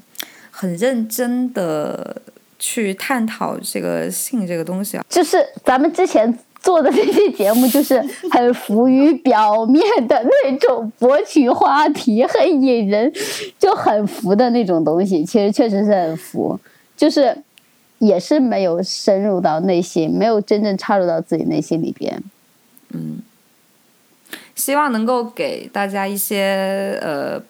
[0.52, 2.22] 很认真的
[2.60, 8.00] 去探讨这个性这个东西啊，就是咱们之前做的那些节目，就是
[8.30, 13.12] 很浮于表面的那种博取话题，很引人，
[13.58, 15.26] 就很浮的那种东西。
[15.26, 16.60] 其实确实是很浮，
[16.96, 17.36] 就是
[17.98, 22.22] 也是没有深入到内心，没有真正插入到自己内心里边。
[22.92, 23.18] 嗯。
[24.58, 27.42] 希望能够给大家一些呃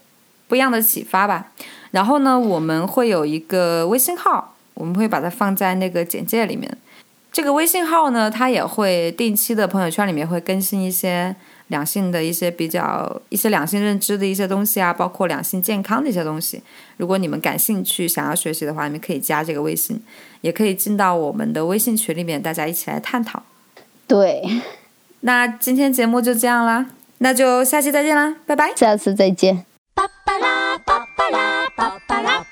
[0.47, 1.51] 不一样的启发吧。
[1.89, 6.77] 然后呢，我们会有一个微信号，我们会把它放在那个简介里面。
[7.31, 11.35] 这个微信号呢，它也会定期的朋友圈里面会更新一些
[11.67, 16.61] 两性的一些比较一些两性认知的一些东西啊，包括两性健康的一些东西。
[16.97, 20.01] 如果你们感兴趣想要学习的话，你们可以加这个微信，
[20.41, 23.43] 也可以进到我们的微信群里面，大家一起来探讨。
[24.07, 24.41] 对，
[25.21, 26.87] 那今天节目就这样啦。
[27.19, 28.73] 那就下期再见啦拜拜。
[28.75, 29.65] 下次再见。
[29.93, 32.45] 巴巴拉巴巴拉巴巴拉